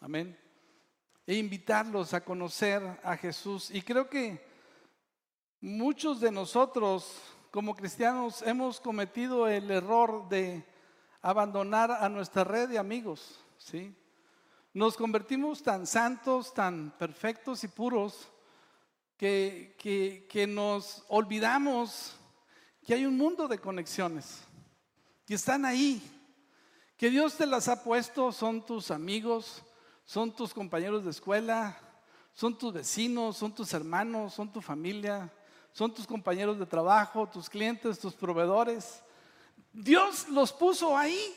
Amén. 0.00 0.45
E 1.26 1.34
invitarlos 1.34 2.14
a 2.14 2.24
conocer 2.24 2.82
a 3.02 3.16
Jesús. 3.16 3.70
Y 3.70 3.82
creo 3.82 4.08
que 4.08 4.40
muchos 5.60 6.20
de 6.20 6.30
nosotros 6.30 7.20
como 7.50 7.74
cristianos 7.74 8.42
hemos 8.42 8.80
cometido 8.80 9.48
el 9.48 9.70
error 9.70 10.28
de 10.28 10.64
abandonar 11.22 11.90
a 11.90 12.08
nuestra 12.08 12.44
red 12.44 12.68
de 12.68 12.78
amigos. 12.78 13.40
¿sí? 13.58 13.94
Nos 14.74 14.96
convertimos 14.96 15.62
tan 15.62 15.86
santos, 15.86 16.52
tan 16.52 16.90
perfectos 16.98 17.64
y 17.64 17.68
puros 17.68 18.28
que, 19.16 19.74
que, 19.78 20.26
que 20.30 20.46
nos 20.46 21.02
olvidamos 21.08 22.16
que 22.84 22.94
hay 22.94 23.06
un 23.06 23.16
mundo 23.16 23.48
de 23.48 23.58
conexiones 23.58 24.42
que 25.24 25.34
están 25.34 25.64
ahí, 25.64 26.00
que 26.96 27.10
Dios 27.10 27.36
te 27.36 27.46
las 27.46 27.68
ha 27.68 27.82
puesto, 27.82 28.30
son 28.30 28.64
tus 28.64 28.90
amigos, 28.90 29.64
son 30.06 30.32
tus 30.32 30.54
compañeros 30.54 31.04
de 31.04 31.10
escuela, 31.10 31.76
son 32.32 32.56
tus 32.56 32.72
vecinos, 32.72 33.36
son 33.36 33.52
tus 33.52 33.74
hermanos, 33.74 34.32
son 34.32 34.50
tu 34.50 34.62
familia, 34.62 35.30
son 35.72 35.92
tus 35.92 36.06
compañeros 36.06 36.58
de 36.58 36.64
trabajo, 36.64 37.28
tus 37.28 37.50
clientes, 37.50 37.98
tus 37.98 38.14
proveedores. 38.14 39.02
Dios 39.72 40.28
los 40.28 40.52
puso 40.52 40.96
ahí. 40.96 41.34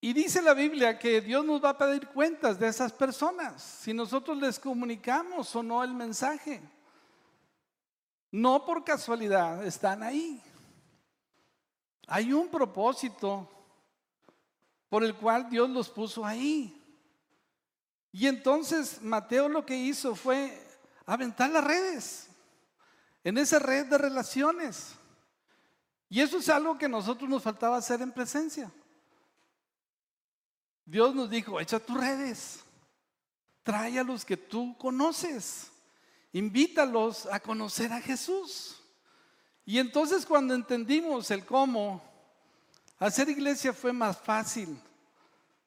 Y 0.00 0.12
dice 0.12 0.40
la 0.40 0.54
Biblia 0.54 0.98
que 0.98 1.20
Dios 1.20 1.44
nos 1.44 1.62
va 1.62 1.70
a 1.70 1.78
pedir 1.78 2.08
cuentas 2.08 2.58
de 2.58 2.68
esas 2.68 2.92
personas, 2.92 3.60
si 3.62 3.92
nosotros 3.92 4.36
les 4.38 4.58
comunicamos 4.58 5.54
o 5.56 5.62
no 5.62 5.82
el 5.82 5.94
mensaje. 5.94 6.62
No 8.30 8.64
por 8.64 8.84
casualidad 8.84 9.64
están 9.66 10.02
ahí. 10.02 10.40
Hay 12.06 12.32
un 12.32 12.48
propósito 12.48 13.48
por 14.92 15.02
el 15.04 15.14
cual 15.14 15.48
Dios 15.48 15.70
los 15.70 15.88
puso 15.88 16.22
ahí. 16.22 16.78
Y 18.12 18.26
entonces 18.26 19.00
Mateo 19.00 19.48
lo 19.48 19.64
que 19.64 19.74
hizo 19.74 20.14
fue 20.14 20.62
aventar 21.06 21.48
las 21.48 21.64
redes, 21.64 22.28
en 23.24 23.38
esa 23.38 23.58
red 23.58 23.86
de 23.86 23.96
relaciones. 23.96 24.92
Y 26.10 26.20
eso 26.20 26.36
es 26.36 26.50
algo 26.50 26.76
que 26.76 26.90
nosotros 26.90 27.30
nos 27.30 27.42
faltaba 27.42 27.78
hacer 27.78 28.02
en 28.02 28.12
presencia. 28.12 28.70
Dios 30.84 31.14
nos 31.14 31.30
dijo, 31.30 31.58
echa 31.58 31.80
tus 31.80 31.96
redes, 31.96 32.60
trae 33.62 33.98
a 33.98 34.04
los 34.04 34.26
que 34.26 34.36
tú 34.36 34.76
conoces. 34.76 35.72
Invítalos 36.34 37.24
a 37.32 37.40
conocer 37.40 37.94
a 37.94 38.00
Jesús. 38.02 38.78
Y 39.64 39.78
entonces 39.78 40.26
cuando 40.26 40.54
entendimos 40.54 41.30
el 41.30 41.46
cómo, 41.46 42.11
hacer 43.06 43.28
iglesia 43.28 43.72
fue 43.72 43.92
más 43.92 44.16
fácil, 44.16 44.78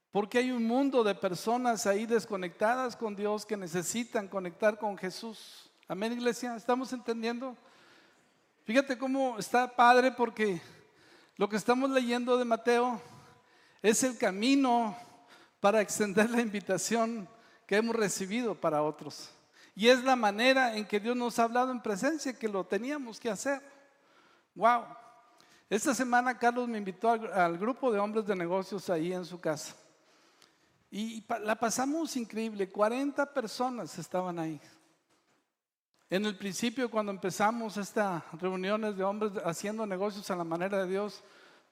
porque 0.09 0.37
hay 0.37 0.51
un 0.51 0.65
mundo 0.65 1.03
de 1.03 1.13
personas 1.13 1.85
ahí 1.85 2.05
desconectadas 2.05 2.95
con 2.95 3.13
Dios 3.13 3.45
que 3.45 3.57
necesitan 3.57 4.29
conectar 4.29 4.79
con 4.79 4.97
Jesús. 4.97 5.69
Amén, 5.89 6.13
iglesia, 6.13 6.55
¿estamos 6.55 6.93
entendiendo? 6.93 7.57
Fíjate 8.63 8.97
cómo 8.97 9.37
está 9.37 9.75
padre 9.75 10.13
porque 10.13 10.61
lo 11.35 11.49
que 11.49 11.57
estamos 11.57 11.89
leyendo 11.89 12.37
de 12.37 12.45
Mateo 12.45 13.01
es 13.81 14.01
el 14.03 14.17
camino 14.17 14.97
para 15.59 15.81
extender 15.81 16.29
la 16.29 16.39
invitación 16.39 17.27
que 17.67 17.75
hemos 17.75 17.97
recibido 17.97 18.55
para 18.55 18.81
otros. 18.81 19.29
Y 19.75 19.89
es 19.89 20.01
la 20.05 20.15
manera 20.15 20.77
en 20.77 20.87
que 20.87 21.01
Dios 21.01 21.17
nos 21.17 21.37
ha 21.37 21.43
hablado 21.43 21.71
en 21.71 21.81
presencia 21.81 22.39
que 22.39 22.47
lo 22.47 22.63
teníamos 22.63 23.19
que 23.19 23.29
hacer. 23.29 23.61
Wow. 24.55 24.85
Esta 25.69 25.95
semana 25.95 26.37
Carlos 26.37 26.67
me 26.67 26.77
invitó 26.77 27.09
al, 27.09 27.57
grupo 27.57 27.91
de 27.91 27.97
hombres 27.97 28.27
de 28.27 28.35
negocios 28.35 28.89
ahí 28.89 29.13
en 29.13 29.25
su 29.25 29.39
casa. 29.39 29.75
Y 30.91 31.25
la 31.41 31.55
pasamos 31.55 32.15
increíble, 32.15 32.69
40 32.69 33.33
personas 33.33 33.97
estaban 33.97 34.37
ahí. 34.37 34.61
En 36.07 36.25
el 36.25 36.37
principio, 36.37 36.89
cuando 36.89 37.11
empezamos 37.11 37.77
estas 37.77 38.23
reuniones 38.33 38.95
de 38.95 39.03
hombres 39.03 39.31
haciendo 39.43 39.87
negocios 39.87 40.29
a 40.29 40.35
la 40.35 40.43
manera 40.43 40.83
de 40.83 40.89
Dios, 40.91 41.23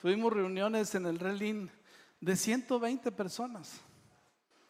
tuvimos 0.01 0.33
reuniones 0.33 0.95
en 0.95 1.05
el 1.05 1.19
Relín 1.19 1.71
de 2.19 2.35
120 2.35 3.11
personas, 3.11 3.79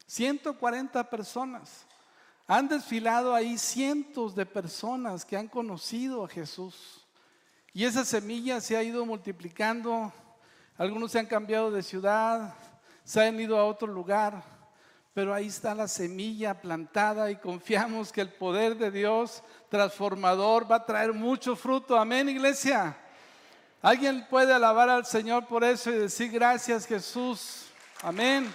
140 0.06 1.10
personas. 1.10 1.86
Han 2.46 2.68
desfilado 2.68 3.34
ahí 3.34 3.58
cientos 3.58 4.36
de 4.36 4.46
personas 4.46 5.24
que 5.24 5.38
han 5.38 5.48
conocido 5.48 6.26
a 6.26 6.28
Jesús. 6.28 7.03
Y 7.74 7.86
esa 7.86 8.06
semilla 8.06 8.62
se 8.62 8.78
ha 8.78 8.84
ido 8.84 9.04
multiplicando. 9.04 10.14
Algunos 10.78 11.12
se 11.12 11.18
han 11.18 11.26
cambiado 11.26 11.72
de 11.72 11.82
ciudad, 11.82 12.54
se 13.04 13.22
han 13.22 13.40
ido 13.40 13.58
a 13.58 13.66
otro 13.66 13.88
lugar, 13.88 14.44
pero 15.14 15.34
ahí 15.34 15.48
está 15.48 15.74
la 15.74 15.88
semilla 15.88 16.62
plantada 16.62 17.32
y 17.32 17.36
confiamos 17.36 18.12
que 18.12 18.22
el 18.22 18.32
poder 18.32 18.78
de 18.78 18.92
Dios 18.92 19.44
transformador 19.70 20.72
va 20.72 20.78
a 20.78 20.86
traer 20.86 21.14
mucho 21.14 21.56
fruto. 21.56 21.98
Amén, 21.98 22.30
iglesia. 22.30 22.96
¿Alguien 23.82 24.26
puede 24.30 24.54
alabar 24.54 24.90
al 24.90 25.06
Señor 25.06 25.48
por 25.48 25.64
eso 25.64 25.90
y 25.90 25.98
decir 25.98 26.32
gracias 26.32 26.86
Jesús? 26.86 27.66
Amén. 28.02 28.54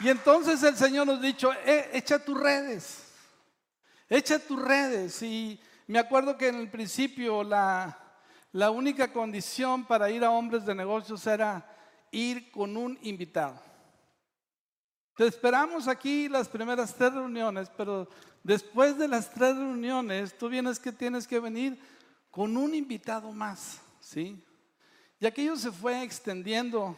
Y 0.00 0.08
entonces 0.08 0.62
el 0.62 0.76
Señor 0.76 1.06
nos 1.06 1.18
ha 1.18 1.22
dicho, 1.22 1.52
eh, 1.64 1.90
echa 1.92 2.18
tus 2.18 2.38
redes, 2.38 3.09
echa 4.10 4.38
tus 4.38 4.60
redes. 4.60 5.22
Y 5.22 5.58
me 5.86 5.98
acuerdo 5.98 6.36
que 6.36 6.48
en 6.48 6.56
el 6.56 6.68
principio 6.68 7.42
la, 7.42 7.96
la 8.52 8.70
única 8.70 9.12
condición 9.12 9.86
para 9.86 10.10
ir 10.10 10.24
a 10.24 10.30
hombres 10.30 10.66
de 10.66 10.74
negocios 10.74 11.26
era 11.26 11.64
ir 12.10 12.50
con 12.50 12.76
un 12.76 12.98
invitado. 13.02 13.58
Te 15.16 15.26
esperamos 15.26 15.86
aquí 15.86 16.28
las 16.28 16.48
primeras 16.48 16.94
tres 16.94 17.12
reuniones, 17.12 17.70
pero 17.76 18.08
después 18.42 18.98
de 18.98 19.06
las 19.06 19.30
tres 19.30 19.54
reuniones, 19.54 20.36
tú 20.36 20.48
vienes 20.48 20.80
que 20.80 20.92
tienes 20.92 21.26
que 21.26 21.38
venir 21.38 21.78
con 22.30 22.56
un 22.56 22.74
invitado 22.74 23.30
más, 23.32 23.80
¿sí? 24.00 24.42
Y 25.18 25.26
aquello 25.26 25.56
se 25.56 25.70
fue 25.70 26.02
extendiendo 26.02 26.96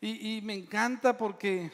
y, 0.00 0.36
y 0.36 0.42
me 0.42 0.54
encanta 0.54 1.16
porque 1.16 1.72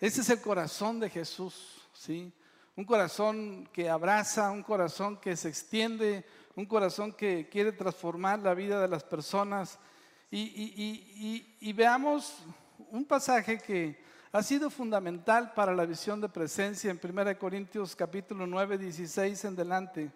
ese 0.00 0.22
es 0.22 0.30
el 0.30 0.40
corazón 0.40 0.98
de 0.98 1.08
Jesús, 1.08 1.88
¿sí? 1.92 2.32
Un 2.76 2.84
corazón 2.84 3.68
que 3.72 3.88
abraza, 3.88 4.50
un 4.50 4.64
corazón 4.64 5.16
que 5.18 5.36
se 5.36 5.48
extiende, 5.48 6.24
un 6.56 6.66
corazón 6.66 7.12
que 7.12 7.48
quiere 7.48 7.70
transformar 7.70 8.40
la 8.40 8.52
vida 8.52 8.82
de 8.82 8.88
las 8.88 9.04
personas. 9.04 9.78
Y, 10.28 11.72
veamos 11.72 12.42
un 12.90 13.04
pasaje 13.04 13.58
que 13.58 14.02
ha 14.32 14.42
sido 14.42 14.70
fundamental 14.70 15.52
para 15.54 15.72
la 15.72 15.86
visión 15.86 16.20
de 16.20 16.28
presencia 16.28 16.90
en 16.90 16.98
1 17.00 17.38
Corintios 17.38 17.94
capítulo 17.94 18.44
9, 18.44 18.76
16 18.76 19.44
en 19.44 19.54
delante. 19.54 20.10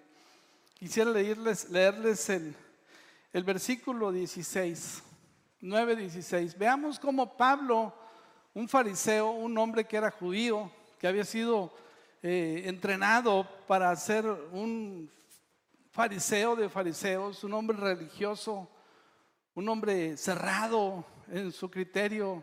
Quisiera 0.75 1.13
leerles, 1.13 1.71
leerles 1.71 2.29
el, 2.29 2.57
el 3.33 3.45
versículo 3.45 4.11
16, 4.11 5.05
9, 5.61 5.95
16. 5.95 6.59
Veamos 6.59 6.99
cómo 6.99 7.37
Pablo, 7.37 7.95
un 8.53 8.69
fariseo, 8.69 9.31
un 9.31 9.57
hombre 9.59 9.85
que 9.85 9.97
era 9.97 10.11
judío, 10.11 10.73
que 10.99 11.07
había 11.07 11.25
sido 11.25 11.73
eh, 12.23 12.63
entrenado 12.67 13.49
para 13.69 13.95
ser 13.95 14.27
un 14.27 15.09
fariseo 15.93 16.57
de 16.57 16.69
fariseos, 16.69 17.45
un 17.45 17.55
hombre 17.55 17.77
religioso, 17.77 18.69
un 19.55 19.69
hombre 19.69 20.17
cerrado 20.17 21.05
en 21.29 21.53
su 21.53 21.71
criterio, 21.71 22.43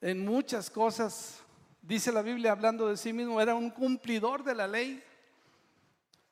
en 0.00 0.24
muchas 0.24 0.70
cosas. 0.70 1.40
Dice 1.82 2.10
la 2.10 2.22
Biblia 2.22 2.52
hablando 2.52 2.88
de 2.88 2.96
sí 2.96 3.12
mismo, 3.12 3.40
era 3.40 3.54
un 3.54 3.70
cumplidor 3.70 4.42
de 4.42 4.54
la 4.54 4.66
ley. 4.66 5.02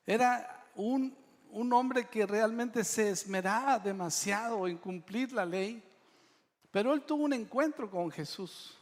Era 0.05 0.65
un, 0.75 1.15
un 1.51 1.71
hombre 1.71 2.09
que 2.09 2.25
realmente 2.25 2.83
se 2.83 3.09
esmeraba 3.09 3.79
demasiado 3.79 4.67
en 4.67 4.77
cumplir 4.77 5.31
la 5.31 5.45
ley. 5.45 5.81
Pero 6.71 6.93
él 6.93 7.03
tuvo 7.03 7.23
un 7.23 7.33
encuentro 7.33 7.89
con 7.89 8.11
Jesús. 8.11 8.77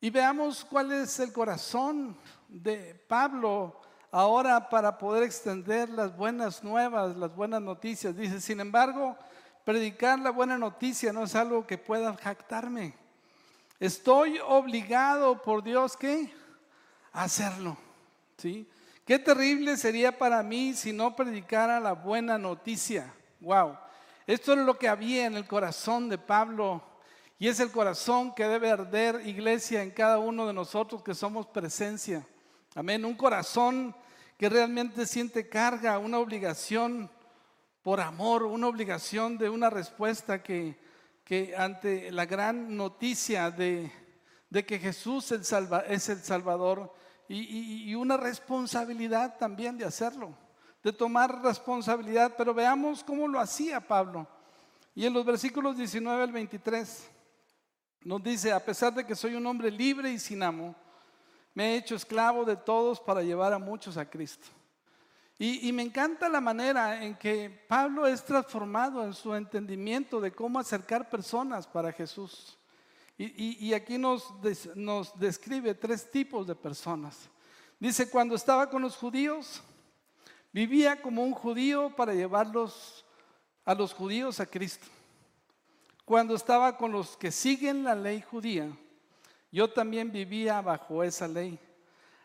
Y 0.00 0.10
veamos 0.10 0.64
cuál 0.64 0.90
es 0.92 1.20
el 1.20 1.32
corazón 1.32 2.16
de 2.52 2.94
Pablo 3.08 3.80
ahora 4.10 4.68
para 4.68 4.98
poder 4.98 5.22
extender 5.22 5.88
las 5.88 6.14
buenas 6.16 6.62
nuevas, 6.62 7.16
las 7.16 7.34
buenas 7.34 7.62
noticias. 7.62 8.14
Dice, 8.16 8.40
sin 8.40 8.60
embargo, 8.60 9.16
predicar 9.64 10.18
la 10.18 10.30
buena 10.30 10.58
noticia 10.58 11.12
no 11.12 11.24
es 11.24 11.34
algo 11.34 11.66
que 11.66 11.78
pueda 11.78 12.14
jactarme. 12.16 12.94
Estoy 13.80 14.38
obligado 14.46 15.42
por 15.42 15.62
Dios 15.62 15.96
que 15.96 16.32
hacerlo. 17.12 17.76
¿Sí? 18.36 18.68
Qué 19.04 19.18
terrible 19.18 19.76
sería 19.76 20.16
para 20.16 20.42
mí 20.42 20.74
si 20.74 20.92
no 20.92 21.16
predicara 21.16 21.80
la 21.80 21.92
buena 21.92 22.38
noticia. 22.38 23.12
Wow. 23.40 23.76
Esto 24.26 24.52
es 24.52 24.58
lo 24.58 24.78
que 24.78 24.88
había 24.88 25.26
en 25.26 25.34
el 25.34 25.46
corazón 25.46 26.08
de 26.08 26.18
Pablo 26.18 26.82
y 27.38 27.48
es 27.48 27.58
el 27.58 27.72
corazón 27.72 28.32
que 28.34 28.46
debe 28.46 28.70
arder 28.70 29.26
iglesia 29.26 29.82
en 29.82 29.90
cada 29.90 30.18
uno 30.18 30.46
de 30.46 30.52
nosotros 30.52 31.02
que 31.02 31.14
somos 31.14 31.46
presencia. 31.46 32.24
Amén. 32.74 33.04
Un 33.04 33.16
corazón 33.16 33.94
que 34.38 34.48
realmente 34.48 35.04
siente 35.04 35.46
carga, 35.46 35.98
una 35.98 36.18
obligación 36.18 37.10
por 37.82 38.00
amor, 38.00 38.44
una 38.44 38.66
obligación 38.66 39.36
de 39.36 39.50
una 39.50 39.68
respuesta 39.68 40.42
que, 40.42 40.80
que 41.22 41.54
ante 41.54 42.10
la 42.10 42.24
gran 42.24 42.74
noticia 42.74 43.50
de, 43.50 43.92
de 44.48 44.64
que 44.64 44.78
Jesús 44.78 45.32
es 45.32 46.08
el 46.08 46.18
Salvador 46.22 46.94
y, 47.28 47.90
y 47.90 47.94
una 47.94 48.16
responsabilidad 48.16 49.36
también 49.36 49.76
de 49.76 49.84
hacerlo, 49.84 50.34
de 50.82 50.94
tomar 50.94 51.42
responsabilidad. 51.42 52.32
Pero 52.38 52.54
veamos 52.54 53.04
cómo 53.04 53.28
lo 53.28 53.38
hacía 53.38 53.86
Pablo. 53.86 54.26
Y 54.94 55.04
en 55.04 55.12
los 55.12 55.26
versículos 55.26 55.76
19 55.76 56.22
al 56.22 56.32
23 56.32 57.10
nos 58.04 58.22
dice, 58.22 58.50
a 58.50 58.64
pesar 58.64 58.94
de 58.94 59.04
que 59.04 59.14
soy 59.14 59.34
un 59.34 59.46
hombre 59.46 59.70
libre 59.70 60.10
y 60.10 60.18
sin 60.18 60.42
amo, 60.42 60.74
me 61.54 61.72
he 61.72 61.76
hecho 61.76 61.94
esclavo 61.94 62.44
de 62.44 62.56
todos 62.56 63.00
para 63.00 63.22
llevar 63.22 63.52
a 63.52 63.58
muchos 63.58 63.96
a 63.96 64.08
Cristo. 64.08 64.46
Y, 65.38 65.72
me 65.72 65.82
encanta 65.82 66.28
la 66.28 66.40
manera 66.40 67.02
en 67.02 67.16
que 67.16 67.50
Pablo 67.66 68.06
es 68.06 68.24
transformado 68.24 69.02
en 69.02 69.12
su 69.12 69.34
entendimiento 69.34 70.20
de 70.20 70.30
cómo 70.30 70.60
acercar 70.60 71.10
personas 71.10 71.66
para 71.66 71.90
Jesús. 71.90 72.56
Y, 73.18 73.72
aquí 73.74 73.98
nos, 73.98 74.32
nos 74.76 75.18
describe 75.18 75.74
tres 75.74 76.08
tipos 76.08 76.46
de 76.46 76.54
personas. 76.54 77.28
Dice, 77.80 78.08
cuando 78.08 78.36
estaba 78.36 78.70
con 78.70 78.82
los 78.82 78.96
judíos, 78.96 79.60
vivía 80.52 81.02
como 81.02 81.24
un 81.24 81.32
judío 81.32 81.92
para 81.96 82.14
llevarlos 82.14 83.04
a 83.64 83.74
los 83.74 83.92
judíos 83.92 84.38
a 84.38 84.46
Cristo. 84.46 84.86
Cuando 86.04 86.36
estaba 86.36 86.76
con 86.76 86.92
los 86.92 87.16
que 87.16 87.32
siguen 87.32 87.82
la 87.82 87.96
ley 87.96 88.22
judía, 88.22 88.70
yo 89.52 89.70
también 89.70 90.10
vivía 90.10 90.60
bajo 90.62 91.04
esa 91.04 91.28
ley. 91.28 91.60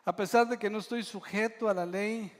A 0.05 0.15
pesar 0.15 0.47
de 0.47 0.57
que 0.57 0.69
no 0.69 0.79
estoy 0.79 1.03
sujeto 1.03 1.67
a 1.67 1.73
la 1.73 1.85
ley, 1.85 2.31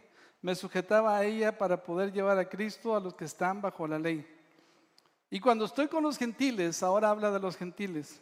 me 0.41 0.56
sujetaba 0.56 1.17
a 1.17 1.26
ella 1.26 1.58
para 1.58 1.84
poder 1.84 2.13
llevar 2.13 2.39
a 2.39 2.47
Cristo 2.47 2.95
a 2.95 3.02
los 3.02 3.13
que 3.13 3.26
están 3.26 3.62
bajo 3.62 3.86
la 3.86 4.00
ley. 4.00 4.26
Y 5.30 5.41
cuando 5.41 5.65
estoy 5.65 5.89
con 5.89 6.04
los 6.04 6.17
gentiles, 6.17 6.82
ahora 6.82 7.10
habla 7.10 7.30
de 7.32 7.39
los 7.39 7.58
gentiles, 7.58 8.21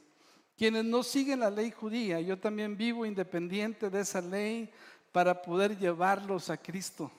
quienes 0.57 0.83
no 0.85 1.03
siguen 1.03 1.41
la 1.41 1.51
ley 1.51 1.69
judía, 1.69 2.19
yo 2.19 2.39
también 2.39 2.75
vivo 2.75 3.05
independiente 3.05 3.91
de 3.91 4.01
esa 4.01 4.21
ley 4.21 4.71
para 5.11 5.41
poder 5.41 5.77
llevarlos 5.77 6.49
a 6.49 6.57
Cristo. 6.57 7.11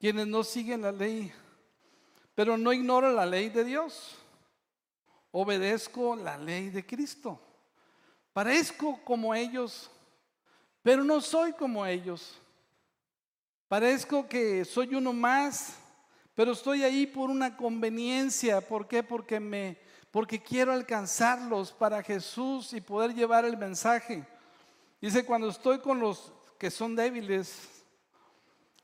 Quienes 0.00 0.26
no 0.26 0.42
siguen 0.42 0.82
la 0.82 0.92
ley, 0.92 1.30
pero 2.34 2.56
no 2.56 2.72
ignoro 2.72 3.12
la 3.12 3.26
ley 3.26 3.50
de 3.50 3.64
Dios, 3.64 4.16
obedezco 5.32 6.16
la 6.16 6.38
ley 6.38 6.70
de 6.70 6.86
Cristo. 6.86 7.42
Parezco 8.38 9.00
como 9.02 9.34
ellos, 9.34 9.90
pero 10.84 11.02
no 11.02 11.20
soy 11.20 11.52
como 11.54 11.84
ellos. 11.84 12.38
Parezco 13.66 14.28
que 14.28 14.64
soy 14.64 14.94
uno 14.94 15.12
más, 15.12 15.74
pero 16.36 16.52
estoy 16.52 16.84
ahí 16.84 17.04
por 17.04 17.30
una 17.30 17.56
conveniencia. 17.56 18.60
¿Por 18.60 18.86
qué? 18.86 19.02
Porque 19.02 19.40
me 19.40 19.76
porque 20.12 20.40
quiero 20.40 20.72
alcanzarlos 20.72 21.72
para 21.72 22.00
Jesús 22.00 22.72
y 22.74 22.80
poder 22.80 23.12
llevar 23.12 23.44
el 23.44 23.56
mensaje. 23.56 24.24
Dice, 25.00 25.26
cuando 25.26 25.48
estoy 25.48 25.80
con 25.80 25.98
los 25.98 26.32
que 26.60 26.70
son 26.70 26.94
débiles, 26.94 27.84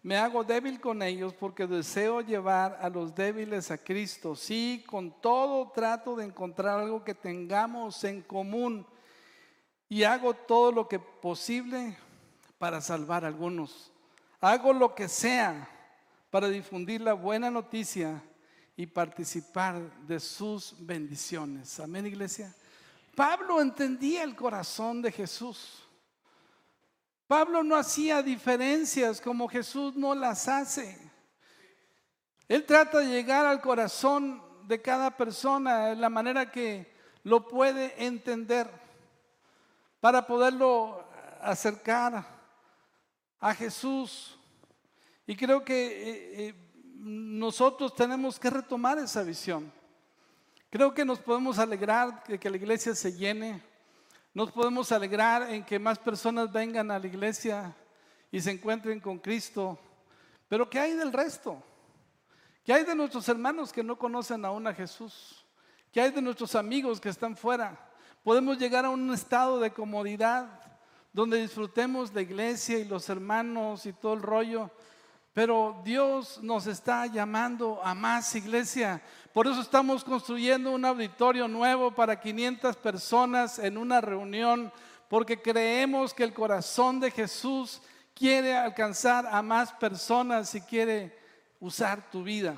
me 0.03 0.17
hago 0.17 0.43
débil 0.43 0.81
con 0.81 1.01
ellos 1.01 1.33
porque 1.33 1.69
deseo 1.69 2.23
llevar 2.23 2.77
a 2.83 2.89
los 2.89 3.15
débiles 3.15 3.71
a 3.71 3.79
Cristo. 3.79 4.35
Sí, 4.35 4.85
con 4.85 5.13
todo 5.21 5.71
trato 5.71 6.17
de 6.17 6.25
encontrar 6.25 6.81
algo 6.81 7.05
que 7.05 7.15
tengamos 7.15 8.03
en 8.03 8.21
común 8.21 8.85
y 9.95 10.03
hago 10.03 10.35
todo 10.35 10.73
lo 10.73 10.89
que 10.89 10.99
posible 10.99 11.97
para 12.59 12.81
salvar 12.81 13.25
a 13.25 13.29
algunos. 13.29 13.93
Hago 14.41 14.73
lo 14.73 14.93
que 14.93 15.09
sea 15.09 15.69
para 16.31 16.49
difundir 16.49 17.01
la 17.01 17.13
buena 17.13 17.49
noticia 17.49 18.21
y 18.77 18.87
participar 18.87 19.81
de 20.01 20.19
sus 20.19 20.75
bendiciones. 20.81 21.79
Amén, 21.79 22.07
iglesia. 22.07 22.53
Pablo 23.15 23.61
entendía 23.61 24.25
el 24.25 24.35
corazón 24.35 25.01
de 25.01 25.13
Jesús. 25.13 25.85
Pablo 27.29 27.63
no 27.63 27.77
hacía 27.77 28.21
diferencias 28.21 29.21
como 29.21 29.47
Jesús 29.47 29.95
no 29.95 30.13
las 30.13 30.49
hace. 30.49 30.99
Él 32.49 32.67
trata 32.67 32.99
de 32.99 33.07
llegar 33.07 33.47
al 33.47 33.61
corazón 33.61 34.43
de 34.67 34.83
cada 34.83 35.17
persona 35.17 35.93
en 35.93 36.01
la 36.01 36.11
manera 36.11 36.51
que 36.51 36.93
lo 37.23 37.47
puede 37.47 37.95
entender 38.05 38.83
para 40.05 40.27
poderlo 40.27 41.03
acercar 41.41 42.27
a 43.41 43.55
Jesús. 43.55 44.39
Y 45.27 45.35
creo 45.35 45.65
que 45.65 45.87
eh, 45.87 46.49
eh, 46.49 46.55
nosotros 46.99 47.95
tenemos 47.95 48.39
que 48.39 48.51
retomar 48.51 48.99
esa 48.99 49.23
visión. 49.23 49.73
Creo 50.69 50.93
que 50.93 51.07
nos 51.07 51.21
podemos 51.21 51.59
alegrar 51.59 52.23
de 52.25 52.39
que 52.39 52.51
la 52.51 52.59
iglesia 52.59 52.95
se 52.95 53.15
llene. 53.15 53.63
Nos 54.35 54.53
podemos 54.53 54.93
alegrar 54.93 55.51
en 55.51 55.65
que 55.65 55.79
más 55.79 55.99
personas 55.99 56.53
vengan 56.53 56.91
a 56.91 56.99
la 56.99 57.07
iglesia 57.07 57.75
y 58.31 58.43
se 58.43 58.51
encuentren 58.51 59.01
con 59.01 59.17
Cristo. 59.19 59.79
Pero 60.51 60.69
¿qué 60.69 60.81
hay 60.81 60.93
del 60.93 61.15
resto? 61.15 61.63
¿Qué 62.63 62.75
hay 62.75 62.85
de 62.85 62.95
nuestros 62.95 63.27
hermanos 63.31 63.73
que 63.73 63.83
no 63.83 63.97
conocen 63.97 64.45
aún 64.45 64.67
a 64.67 64.75
Jesús? 64.75 65.47
¿Qué 65.91 66.03
hay 66.03 66.11
de 66.11 66.21
nuestros 66.21 66.55
amigos 66.55 67.01
que 67.01 67.09
están 67.09 67.35
fuera? 67.35 67.94
Podemos 68.25 68.57
llegar 68.57 68.87
a 68.87 68.91
un 68.91 69.13
estado 69.13 69.61
de 69.61 69.71
comodidad 69.71 70.49
donde 71.13 71.43
disfrutemos 71.43 72.11
la 72.15 72.23
iglesia 72.23 72.79
y 72.79 72.87
los 72.87 73.11
hermanos 73.11 73.85
y 73.85 73.93
todo 73.93 74.15
el 74.15 74.23
rollo, 74.23 74.71
pero 75.35 75.83
Dios 75.85 76.43
nos 76.43 76.67
está 76.67 77.05
llamando 77.05 77.83
a 77.85 77.95
más 77.95 78.35
iglesia. 78.35 79.03
Por 79.35 79.47
eso 79.47 79.61
estamos 79.61 80.03
construyendo 80.03 80.71
un 80.71 80.87
auditorio 80.87 81.47
nuevo 81.49 81.95
para 81.95 82.19
500 82.19 82.77
personas 82.77 83.59
en 83.59 83.77
una 83.77 84.01
reunión, 84.01 84.73
porque 85.11 85.43
creemos 85.43 86.15
que 86.15 86.25
el 86.25 86.33
corazón 86.33 87.01
de 87.01 87.11
Jesús 87.11 87.83
quiere 88.15 88.57
alcanzar 88.57 89.27
a 89.27 89.43
más 89.43 89.71
personas 89.73 90.55
y 90.55 90.63
quiere 90.63 91.15
usar 91.61 92.11
tu 92.11 92.23
vida. 92.23 92.57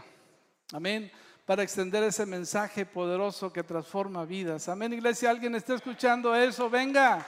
Amén. 0.73 1.11
Para 1.47 1.63
extender 1.63 2.03
ese 2.03 2.27
mensaje 2.27 2.85
poderoso 2.85 3.53
que 3.53 3.63
transforma 3.63 4.25
vidas. 4.25 4.69
Amén, 4.69 4.93
iglesia. 4.93 5.31
¿Alguien 5.31 5.55
está 5.55 5.75
escuchando 5.75 6.35
eso? 6.35 6.69
Venga, 6.69 7.25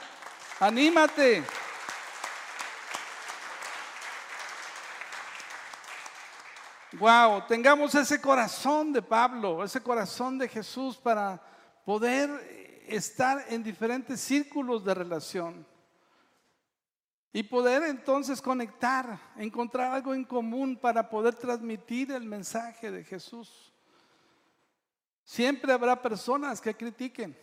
anímate. 0.59 1.41
Wow, 6.99 7.47
tengamos 7.47 7.95
ese 7.95 8.19
corazón 8.19 8.91
de 8.91 9.01
Pablo, 9.01 9.63
ese 9.63 9.79
corazón 9.79 10.37
de 10.37 10.49
Jesús 10.49 10.97
para 10.97 11.41
poder 11.85 12.83
estar 12.89 13.45
en 13.47 13.63
diferentes 13.63 14.19
círculos 14.19 14.83
de 14.83 14.95
relación. 14.95 15.65
Y 17.31 17.43
poder 17.43 17.83
entonces 17.83 18.41
conectar, 18.41 19.17
encontrar 19.37 19.93
algo 19.93 20.13
en 20.13 20.25
común 20.25 20.75
para 20.75 21.09
poder 21.09 21.35
transmitir 21.35 22.11
el 22.11 22.25
mensaje 22.25 22.91
de 22.91 23.05
Jesús. 23.05 23.71
Siempre 25.29 25.71
habrá 25.71 26.01
personas 26.01 26.59
que 26.59 26.73
critiquen. 26.73 27.37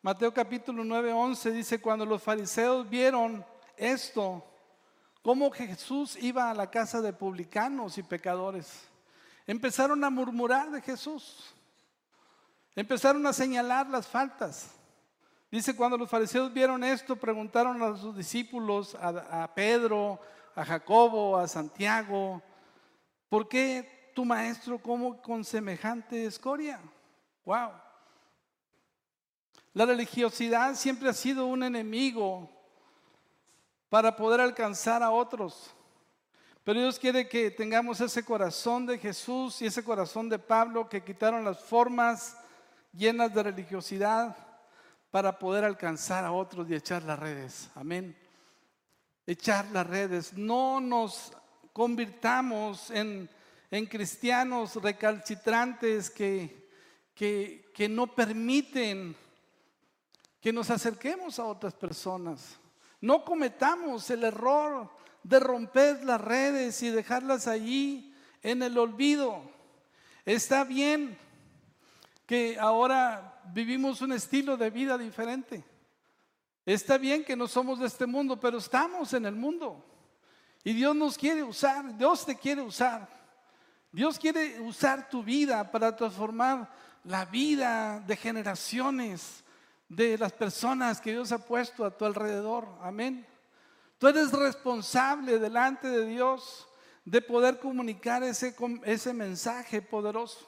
Mateo 0.00 0.32
capítulo 0.32 0.82
9, 0.82 1.12
11 1.12 1.50
dice, 1.50 1.82
cuando 1.82 2.06
los 2.06 2.22
fariseos 2.22 2.88
vieron 2.88 3.44
esto, 3.76 4.42
cómo 5.20 5.50
Jesús 5.50 6.16
iba 6.16 6.50
a 6.50 6.54
la 6.54 6.70
casa 6.70 7.02
de 7.02 7.12
publicanos 7.12 7.98
y 7.98 8.02
pecadores, 8.02 8.88
empezaron 9.46 10.02
a 10.02 10.08
murmurar 10.08 10.70
de 10.70 10.80
Jesús, 10.80 11.54
empezaron 12.74 13.26
a 13.26 13.34
señalar 13.34 13.90
las 13.90 14.08
faltas. 14.08 14.70
Dice, 15.50 15.76
cuando 15.76 15.98
los 15.98 16.08
fariseos 16.08 16.50
vieron 16.54 16.82
esto, 16.82 17.16
preguntaron 17.16 17.82
a 17.82 17.98
sus 17.98 18.16
discípulos, 18.16 18.96
a, 18.98 19.52
Pedro, 19.54 20.18
a 20.54 20.64
Jacobo, 20.64 21.36
a 21.36 21.48
Santiago, 21.48 22.42
¿por 23.28 23.46
qué 23.46 23.97
tu 24.18 24.24
maestro 24.24 24.80
como 24.80 25.22
con 25.22 25.44
semejante 25.44 26.26
escoria? 26.26 26.80
Wow. 27.44 27.70
La 29.72 29.86
religiosidad 29.86 30.74
siempre 30.74 31.08
ha 31.08 31.12
sido 31.12 31.46
un 31.46 31.62
enemigo 31.62 32.50
para 33.88 34.16
poder 34.16 34.40
alcanzar 34.40 35.04
a 35.04 35.12
otros. 35.12 35.72
Pero 36.64 36.80
Dios 36.80 36.98
quiere 36.98 37.28
que 37.28 37.52
tengamos 37.52 38.00
ese 38.00 38.24
corazón 38.24 38.86
de 38.86 38.98
Jesús 38.98 39.62
y 39.62 39.66
ese 39.66 39.84
corazón 39.84 40.28
de 40.28 40.40
Pablo 40.40 40.88
que 40.88 41.04
quitaron 41.04 41.44
las 41.44 41.60
formas 41.60 42.36
llenas 42.92 43.32
de 43.32 43.44
religiosidad 43.44 44.36
para 45.12 45.38
poder 45.38 45.62
alcanzar 45.64 46.24
a 46.24 46.32
otros 46.32 46.68
y 46.68 46.74
echar 46.74 47.04
las 47.04 47.20
redes. 47.20 47.70
Amén. 47.76 48.18
Echar 49.28 49.66
las 49.66 49.86
redes. 49.86 50.32
No 50.32 50.80
nos 50.80 51.32
convirtamos 51.72 52.90
en, 52.90 53.30
cristianos 53.86 54.76
recalcitrantes 54.76 56.10
que, 56.10 56.68
que, 57.14 57.70
que 57.74 57.88
no 57.88 58.14
permiten 58.14 59.14
que 60.40 60.52
nos 60.52 60.70
acerquemos 60.70 61.38
a 61.38 61.44
otras 61.44 61.74
personas. 61.74 62.58
No 63.00 63.24
cometamos 63.24 64.08
el 64.10 64.24
error 64.24 64.90
de 65.22 65.40
romper 65.40 66.04
las 66.04 66.20
redes 66.20 66.82
y 66.82 66.90
dejarlas 66.90 67.46
allí 67.46 68.14
en 68.42 68.62
el 68.62 68.78
olvido. 68.78 69.42
Está 70.24 70.64
bien 70.64 71.18
que 72.26 72.58
ahora 72.58 73.40
vivimos 73.52 74.00
un 74.00 74.12
estilo 74.12 74.56
de 74.56 74.70
vida 74.70 74.96
diferente. 74.96 75.64
Está 76.64 76.98
bien 76.98 77.24
que 77.24 77.36
no 77.36 77.48
somos 77.48 77.78
de 77.78 77.86
este 77.86 78.06
mundo, 78.06 78.38
pero 78.38 78.58
estamos 78.58 79.12
en 79.14 79.26
el 79.26 79.34
mundo. 79.34 79.84
Y 80.64 80.74
Dios 80.74 80.94
nos 80.94 81.16
quiere 81.16 81.42
usar, 81.42 81.96
Dios 81.96 82.26
te 82.26 82.36
quiere 82.36 82.60
usar. 82.60 83.17
Dios 83.90 84.18
quiere 84.18 84.60
usar 84.60 85.08
tu 85.08 85.22
vida 85.22 85.70
para 85.70 85.96
transformar 85.96 86.70
la 87.04 87.24
vida 87.24 88.00
de 88.00 88.16
generaciones, 88.16 89.42
de 89.88 90.18
las 90.18 90.32
personas 90.32 91.00
que 91.00 91.12
Dios 91.12 91.32
ha 91.32 91.38
puesto 91.38 91.84
a 91.84 91.96
tu 91.96 92.04
alrededor. 92.04 92.68
Amén. 92.82 93.26
Tú 93.98 94.06
eres 94.08 94.30
responsable 94.32 95.38
delante 95.38 95.88
de 95.88 96.06
Dios 96.06 96.68
de 97.04 97.22
poder 97.22 97.58
comunicar 97.58 98.22
ese, 98.22 98.54
ese 98.84 99.14
mensaje 99.14 99.80
poderoso. 99.80 100.46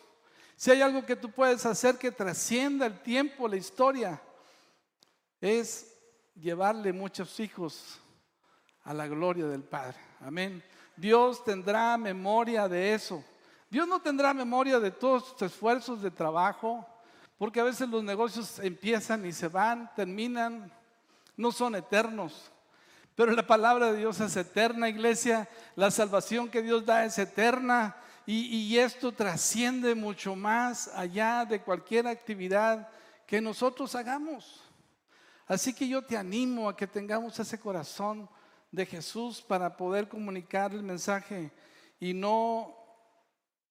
Si 0.54 0.70
hay 0.70 0.82
algo 0.82 1.06
que 1.06 1.16
tú 1.16 1.30
puedes 1.30 1.64
hacer 1.64 1.96
que 1.96 2.12
trascienda 2.12 2.84
el 2.84 3.00
tiempo, 3.00 3.48
la 3.48 3.56
historia, 3.56 4.20
es 5.40 5.96
llevarle 6.34 6.92
muchos 6.92 7.40
hijos 7.40 7.98
a 8.84 8.92
la 8.92 9.06
gloria 9.08 9.46
del 9.46 9.62
Padre. 9.62 9.96
Amén. 10.20 10.62
Dios 10.96 11.42
tendrá 11.42 11.96
memoria 11.96 12.68
de 12.68 12.92
eso. 12.92 13.24
Dios 13.70 13.86
no 13.86 14.00
tendrá 14.00 14.34
memoria 14.34 14.80
de 14.80 14.90
todos 14.90 15.36
tus 15.36 15.42
esfuerzos 15.42 16.02
de 16.02 16.10
trabajo, 16.10 16.84
porque 17.38 17.60
a 17.60 17.64
veces 17.64 17.88
los 17.88 18.02
negocios 18.02 18.58
empiezan 18.58 19.24
y 19.24 19.32
se 19.32 19.46
van, 19.46 19.90
terminan, 19.94 20.72
no 21.36 21.52
son 21.52 21.76
eternos. 21.76 22.50
Pero 23.14 23.32
la 23.32 23.46
palabra 23.46 23.92
de 23.92 23.98
Dios 23.98 24.18
es 24.20 24.36
eterna, 24.36 24.88
iglesia. 24.88 25.48
La 25.76 25.90
salvación 25.90 26.48
que 26.48 26.62
Dios 26.62 26.84
da 26.84 27.04
es 27.04 27.18
eterna. 27.18 27.96
Y, 28.26 28.78
esto 28.78 29.12
trasciende 29.12 29.94
mucho 29.94 30.36
más 30.36 30.88
allá 30.94 31.44
de 31.44 31.62
cualquier 31.62 32.06
actividad 32.06 32.88
que 33.26 33.40
nosotros 33.40 33.94
hagamos. 33.94 34.62
Así 35.46 35.74
que 35.74 35.88
yo 35.88 36.02
te 36.02 36.16
animo 36.16 36.68
a 36.68 36.76
que 36.76 36.86
tengamos 36.86 37.38
ese 37.38 37.58
corazón 37.58 38.28
de 38.70 38.86
Jesús 38.86 39.42
para 39.42 39.76
poder 39.76 40.08
comunicar 40.08 40.72
el 40.72 40.82
mensaje 40.82 41.50
y 41.98 42.14
no 42.14 42.79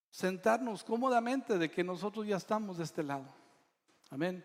sentarnos 0.10 0.84
cómodamente 0.84 1.58
de 1.58 1.70
que 1.70 1.84
nosotros 1.84 2.26
ya 2.26 2.38
estamos 2.38 2.78
de 2.78 2.84
este 2.84 3.04
lado. 3.04 3.26
Amén. 4.10 4.44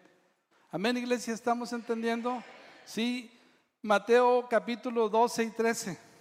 Amén, 0.70 0.96
iglesia, 0.96 1.35
¿estamos 1.35 1.72
entendiendo? 1.72 2.42
Sí, 2.85 3.31
Mateo 3.83 4.46
capítulo 4.48 5.09
12 5.09 5.44
y 5.44 5.50
13 5.50 6.14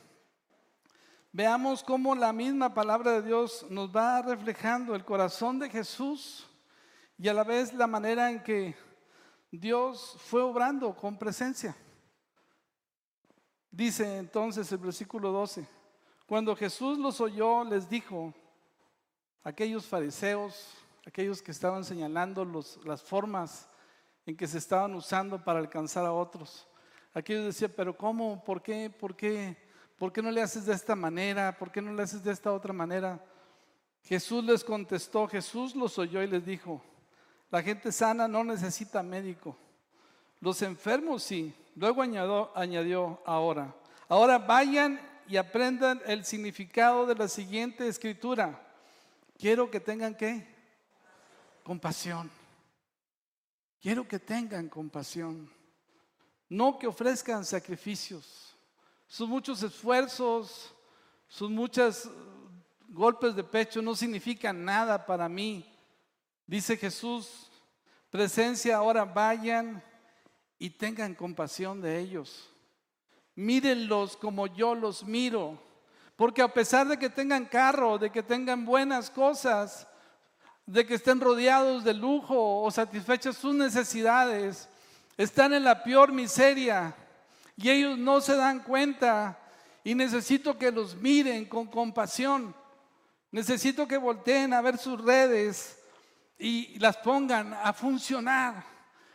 veamos 1.34 1.84
cómo 1.84 2.14
la 2.14 2.32
misma 2.32 2.76
palabra 2.76 3.14
de 3.14 3.24
Dios 3.24 3.66
nos 3.72 3.94
va 3.94 4.22
reflejando 4.22 4.94
el 4.94 5.04
corazón 5.04 5.58
de 5.58 5.68
Jesús 5.68 6.48
y 7.18 7.28
a 7.28 7.34
la 7.34 7.44
vez 7.44 7.74
la 7.74 7.88
manera 7.88 8.30
en 8.30 8.44
que 8.44 8.76
Dios 9.52 10.16
fue 10.20 10.44
obrando 10.44 10.96
con 10.96 11.18
presencia. 11.18 11.76
Dice 13.72 14.20
entonces 14.20 14.72
el 14.72 14.78
versículo 14.78 15.32
12, 15.32 15.68
cuando 16.28 16.56
Jesús 16.56 17.00
los 17.00 17.20
oyó, 17.20 17.64
les 17.64 17.90
dijo, 17.90 18.32
aquellos 19.44 19.86
fariseos, 19.86 20.74
aquellos 21.06 21.42
que 21.42 21.52
estaban 21.52 21.84
señalando 21.84 22.46
las 22.86 23.04
formas 23.04 23.68
en 24.26 24.38
que 24.38 24.48
se 24.48 24.58
estaban 24.58 24.96
usando 24.96 25.44
para 25.44 25.60
alcanzar 25.60 26.06
a 26.06 26.14
otros, 26.14 26.68
aquellos 27.14 27.46
decían, 27.46 27.74
pero 27.76 27.96
¿cómo? 27.96 28.44
¿Por 28.44 28.62
qué? 28.62 28.90
¿Por 28.90 29.16
qué? 29.16 29.58
¿Por 29.98 30.12
qué 30.12 30.22
no 30.22 30.32
le 30.32 30.42
haces 30.42 30.66
de 30.66 30.74
esta 30.74 30.96
manera? 30.96 31.58
¿Por 31.58 31.72
qué 31.72 31.82
no 31.82 31.94
le 31.94 32.04
haces 32.04 32.24
de 32.24 32.32
esta 32.32 32.52
otra 32.52 32.74
manera? 32.74 33.24
Jesús 34.04 34.44
les 34.44 34.64
contestó, 34.64 35.28
Jesús 35.28 35.76
los 35.76 35.98
oyó 35.98 36.22
y 36.22 36.28
les 36.28 36.46
dijo, 36.46 36.82
la 37.50 37.62
gente 37.62 37.92
sana 37.92 38.28
no 38.28 38.44
necesita 38.44 39.04
médico, 39.04 39.56
los 40.42 40.62
enfermos 40.62 41.24
sí. 41.24 41.54
Luego 41.76 42.02
añadió, 42.02 42.52
añadió 42.56 43.22
ahora, 43.26 43.74
ahora 44.08 44.38
vayan 44.38 45.00
y 45.28 45.38
aprendan 45.38 46.02
el 46.06 46.26
significado 46.26 47.06
de 47.06 47.16
la 47.16 47.28
siguiente 47.28 47.88
escritura. 47.88 48.63
Quiero 49.38 49.70
que 49.70 49.80
tengan 49.80 50.16
qué? 50.16 50.48
Compasión. 51.64 52.30
Quiero 53.82 54.08
que 54.08 54.20
tengan 54.20 54.70
compasión. 54.70 55.50
No 56.50 56.78
que 56.80 56.88
ofrezcan 56.88 57.44
sacrificios. 57.44 58.56
Sus 59.08 59.28
muchos 59.28 59.62
esfuerzos, 59.64 60.74
sus 61.28 61.50
muchos 61.50 62.10
golpes 62.90 63.36
de 63.36 63.44
pecho 63.44 63.82
no 63.82 63.96
significan 63.96 64.64
nada 64.64 65.06
para 65.06 65.28
mí. 65.28 65.66
Dice 66.46 66.78
Jesús, 66.78 67.50
presencia, 68.10 68.78
ahora 68.78 69.04
vayan 69.04 69.84
y 70.60 70.70
tengan 70.70 71.16
compasión 71.16 71.82
de 71.82 72.00
ellos. 72.00 72.50
Mírenlos 73.36 74.16
como 74.16 74.48
yo 74.48 74.76
los 74.76 75.04
miro. 75.04 75.60
Porque 76.16 76.42
a 76.42 76.48
pesar 76.48 76.88
de 76.88 76.98
que 76.98 77.10
tengan 77.10 77.46
carro, 77.46 77.98
de 77.98 78.10
que 78.10 78.22
tengan 78.22 78.66
buenas 78.66 79.10
cosas, 79.10 79.88
de 80.66 80.86
que 80.86 80.96
estén 80.96 81.20
rodeados 81.20 81.84
de 81.84 81.94
lujo 81.94 82.62
o 82.62 82.72
satisfechas 82.72 83.38
sus 83.38 83.54
necesidades, 83.54 84.70
están 85.18 85.54
en 85.54 85.64
la 85.64 85.84
peor 85.84 86.12
miseria 86.12 86.96
y 87.56 87.70
ellos 87.70 87.98
no 87.98 88.22
se 88.22 88.36
dan 88.36 88.60
cuenta 88.60 89.38
y 89.84 89.96
necesito 89.96 90.58
que 90.58 90.72
los 90.72 90.96
miren 90.96 91.46
con 91.46 91.68
compasión. 91.68 92.56
Necesito 93.32 93.88
que 93.88 93.98
volteen 93.98 94.54
a 94.54 94.62
ver 94.62 94.78
sus 94.78 95.04
redes 95.04 95.80
y 96.38 96.78
las 96.80 96.98
pongan 96.98 97.54
a 97.54 97.74
funcionar. 97.74 98.64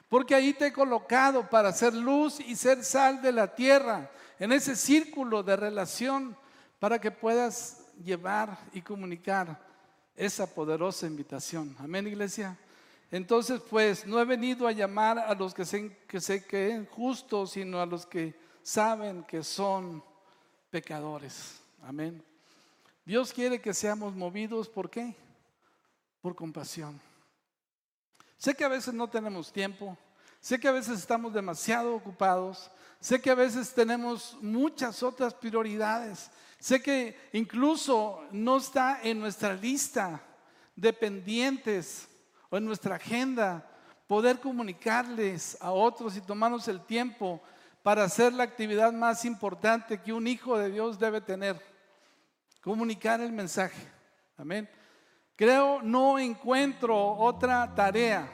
Porque 0.09 0.35
ahí 0.35 0.53
te 0.55 0.67
he 0.67 0.73
colocado 0.73 1.49
para 1.49 1.73
ser 1.73 1.95
luz 1.95 2.41
y 2.41 2.57
ser 2.57 2.85
sal 2.85 3.21
de 3.23 3.33
la 3.33 3.55
tierra, 3.55 4.11
en 4.39 4.53
ese 4.53 4.75
círculo 4.75 5.43
de 5.43 5.57
relación, 5.57 6.37
para 6.79 7.01
que 7.01 7.11
puedas 7.11 7.85
llevar 8.03 8.59
y 8.73 8.83
comunicar 8.83 9.61
esa 10.15 10.53
poderosa 10.53 11.07
invitación. 11.07 11.75
Amén, 11.79 12.07
iglesia. 12.07 12.57
Entonces, 13.11 13.61
pues 13.71 14.07
no 14.07 14.21
he 14.21 14.25
venido 14.25 14.67
a 14.67 14.73
llamar 14.73 15.19
a 15.19 15.35
los 15.35 15.55
que 15.55 15.65
se, 15.65 15.97
que 16.07 16.21
se 16.21 16.87
justos, 16.91 17.53
sino 17.53 17.81
a 17.81 17.87
los 17.87 18.05
que 18.05 18.35
saben 18.63 19.23
que 19.25 19.43
son 19.43 20.03
pecadores. 20.71 21.61
Amén. 21.83 22.23
Dios 23.05 23.33
quiere 23.33 23.61
que 23.61 23.73
seamos 23.73 24.15
movidos, 24.15 24.69
¿por 24.69 24.91
qué? 24.91 25.17
Por 26.21 26.35
compasión. 26.35 27.01
Sé 28.37 28.55
que 28.55 28.65
a 28.65 28.69
veces 28.69 28.93
no 28.93 29.09
tenemos 29.09 29.51
tiempo, 29.51 29.97
sé 30.41 30.61
que 30.61 30.69
a 30.69 30.73
veces 30.73 30.99
estamos 30.99 31.33
demasiado 31.33 31.95
ocupados, 31.95 32.71
sé 33.01 33.21
que 33.21 33.31
a 33.31 33.35
veces 33.35 33.73
tenemos 33.73 34.37
muchas 34.43 35.03
otras 35.03 35.33
prioridades, 35.33 36.31
sé 36.59 36.83
que 36.83 37.17
incluso 37.33 38.23
no 38.33 38.57
está 38.57 39.01
en 39.03 39.21
nuestra 39.21 39.55
lista 39.55 40.21
de 40.75 40.93
pendientes 40.93 42.09
o 42.51 42.57
en 42.57 42.65
nuestra 42.65 42.97
agenda 42.97 43.65
poder 44.07 44.41
comunicarles 44.41 45.57
a 45.61 45.71
otros 45.71 46.17
y 46.17 46.21
tomarnos 46.21 46.67
el 46.69 46.81
tiempo 46.81 47.43
para 47.83 48.05
hacer 48.05 48.33
la 48.33 48.45
actividad 48.45 48.93
más 48.93 49.25
importante 49.25 50.01
que 50.01 50.13
un 50.13 50.27
hijo 50.27 50.59
de 50.59 50.71
Dios 50.71 50.99
debe 50.99 51.21
tener, 51.21 51.61
comunicar 52.61 53.21
el 53.21 53.33
mensaje. 53.33 53.81
Amén. 54.37 54.69
Creo 55.37 55.83
no 55.83 56.19
encuentro 56.19 57.13
otra 57.13 57.75
tarea, 57.75 58.29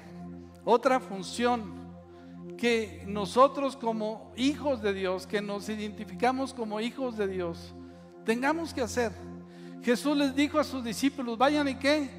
otra 0.65 0.99
función 1.01 1.85
que 2.57 3.05
nosotros 3.07 3.77
como 3.77 4.33
hijos 4.37 4.81
de 4.81 4.95
Dios, 4.95 5.27
que 5.27 5.43
nos 5.43 5.69
identificamos 5.69 6.55
como 6.55 6.81
hijos 6.81 7.17
de 7.17 7.29
Dios, 7.29 7.75
tengamos 8.25 8.73
que 8.73 8.81
hacer. 8.81 9.13
Jesús 9.83 10.17
les 10.17 10.35
dijo 10.35 10.59
a 10.59 10.65
sus 10.65 10.83
discípulos, 10.83 11.37
vayan 11.37 11.69
y 11.69 11.75
qué, 11.75 12.11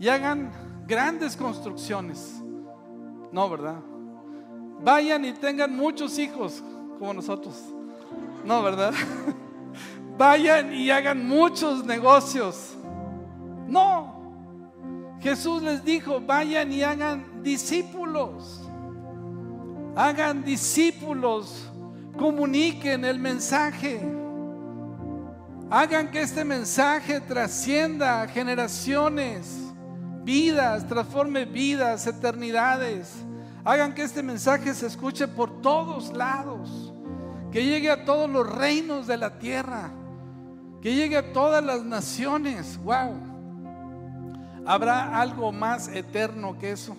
y 0.00 0.08
hagan 0.08 0.50
grandes 0.86 1.36
construcciones. 1.36 2.42
No, 3.32 3.48
¿verdad? 3.50 3.80
Vayan 4.82 5.24
y 5.24 5.32
tengan 5.32 5.76
muchos 5.76 6.18
hijos 6.18 6.62
como 6.98 7.12
nosotros. 7.12 7.62
No, 8.44 8.62
¿verdad? 8.62 8.92
Vayan 10.18 10.72
y 10.72 10.90
hagan 10.90 11.26
muchos 11.26 11.84
negocios. 11.84 12.76
No, 13.66 14.14
Jesús 15.20 15.62
les 15.62 15.82
dijo, 15.82 16.20
vayan 16.20 16.70
y 16.70 16.82
hagan 16.82 17.42
discípulos. 17.42 18.60
Hagan 19.96 20.44
discípulos, 20.44 21.70
comuniquen 22.18 23.04
el 23.04 23.18
mensaje. 23.18 24.00
Hagan 25.70 26.10
que 26.10 26.20
este 26.20 26.44
mensaje 26.44 27.20
trascienda 27.20 28.26
generaciones, 28.28 29.72
vidas, 30.22 30.86
transforme 30.86 31.44
vidas, 31.46 32.06
eternidades. 32.06 33.14
Hagan 33.64 33.94
que 33.94 34.02
este 34.02 34.22
mensaje 34.22 34.74
se 34.74 34.86
escuche 34.86 35.26
por 35.26 35.62
todos 35.62 36.12
lados, 36.12 36.92
que 37.50 37.64
llegue 37.64 37.90
a 37.90 38.04
todos 38.04 38.28
los 38.28 38.48
reinos 38.48 39.06
de 39.06 39.16
la 39.16 39.38
tierra, 39.38 39.90
que 40.82 40.94
llegue 40.94 41.16
a 41.16 41.32
todas 41.32 41.64
las 41.64 41.82
naciones. 41.82 42.78
Wow. 42.84 43.34
¿Habrá 44.66 45.18
algo 45.18 45.50
más 45.50 45.88
eterno 45.88 46.58
que 46.58 46.72
eso? 46.72 46.94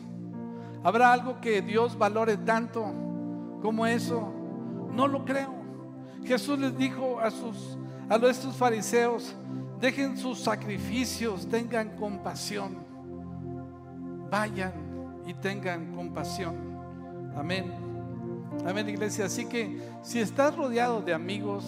¿Habrá 0.83 1.13
algo 1.13 1.39
que 1.39 1.61
Dios 1.61 1.97
valore 1.97 2.37
tanto 2.37 2.83
como 3.61 3.85
eso? 3.85 4.33
No 4.91 5.07
lo 5.07 5.23
creo. 5.23 5.53
Jesús 6.23 6.57
les 6.57 6.75
dijo 6.77 7.19
a 7.19 7.29
sus 7.29 7.77
a 8.09 8.15
estos 8.29 8.55
fariseos, 8.55 9.35
dejen 9.79 10.17
sus 10.17 10.39
sacrificios, 10.39 11.47
tengan 11.47 11.95
compasión. 11.95 12.77
Vayan 14.29 14.73
y 15.25 15.33
tengan 15.33 15.93
compasión. 15.95 16.55
Amén. 17.35 17.71
Amén, 18.65 18.87
iglesia. 18.89 19.25
Así 19.25 19.45
que 19.45 19.79
si 20.01 20.19
estás 20.19 20.55
rodeado 20.55 21.01
de 21.01 21.13
amigos, 21.13 21.65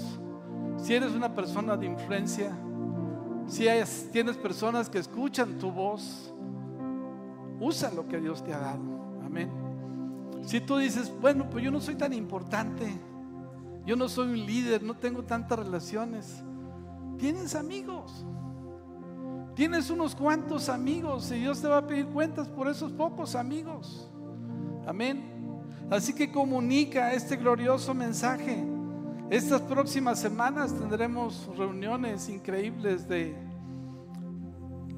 si 0.78 0.94
eres 0.94 1.12
una 1.12 1.34
persona 1.34 1.76
de 1.76 1.88
influencia, 1.88 2.56
si 3.48 3.68
tienes 4.12 4.38
personas 4.38 4.90
que 4.90 5.00
escuchan 5.00 5.58
tu 5.58 5.72
voz, 5.72 6.34
usa 7.60 7.92
lo 7.92 8.08
que 8.08 8.20
Dios 8.20 8.44
te 8.44 8.54
ha 8.54 8.60
dado. 8.60 8.84
Amén. 9.26 9.50
Si 10.46 10.62
tú 10.62 10.78
dices, 10.78 11.12
bueno, 11.20 11.50
pues 11.50 11.64
yo 11.64 11.72
no 11.72 11.82
soy 11.82 11.96
tan 11.96 12.14
importante, 12.14 12.86
yo 13.88 13.96
no 13.96 14.10
soy 14.10 14.28
un 14.28 14.46
líder, 14.46 14.84
no 14.84 14.98
tengo 14.98 15.24
tantas 15.24 15.58
relaciones, 15.58 16.44
tienes 17.18 17.56
amigos. 17.56 18.26
Tienes 19.56 19.90
unos 19.90 20.14
cuantos 20.14 20.68
amigos 20.68 21.32
y 21.32 21.36
Dios 21.40 21.62
te 21.62 21.70
va 21.70 21.78
a 21.78 21.88
pedir 21.88 22.06
cuentas 22.08 22.50
por 22.50 22.68
esos 22.68 22.92
pocos 22.92 23.34
amigos. 23.34 24.12
Amén. 24.86 25.24
Así 25.90 26.14
que 26.14 26.30
comunica 26.30 27.14
este 27.14 27.38
glorioso 27.38 27.94
mensaje. 27.94 28.62
Estas 29.30 29.62
próximas 29.62 30.20
semanas 30.20 30.78
tendremos 30.78 31.50
reuniones 31.58 32.28
increíbles 32.28 33.08
de, 33.08 33.38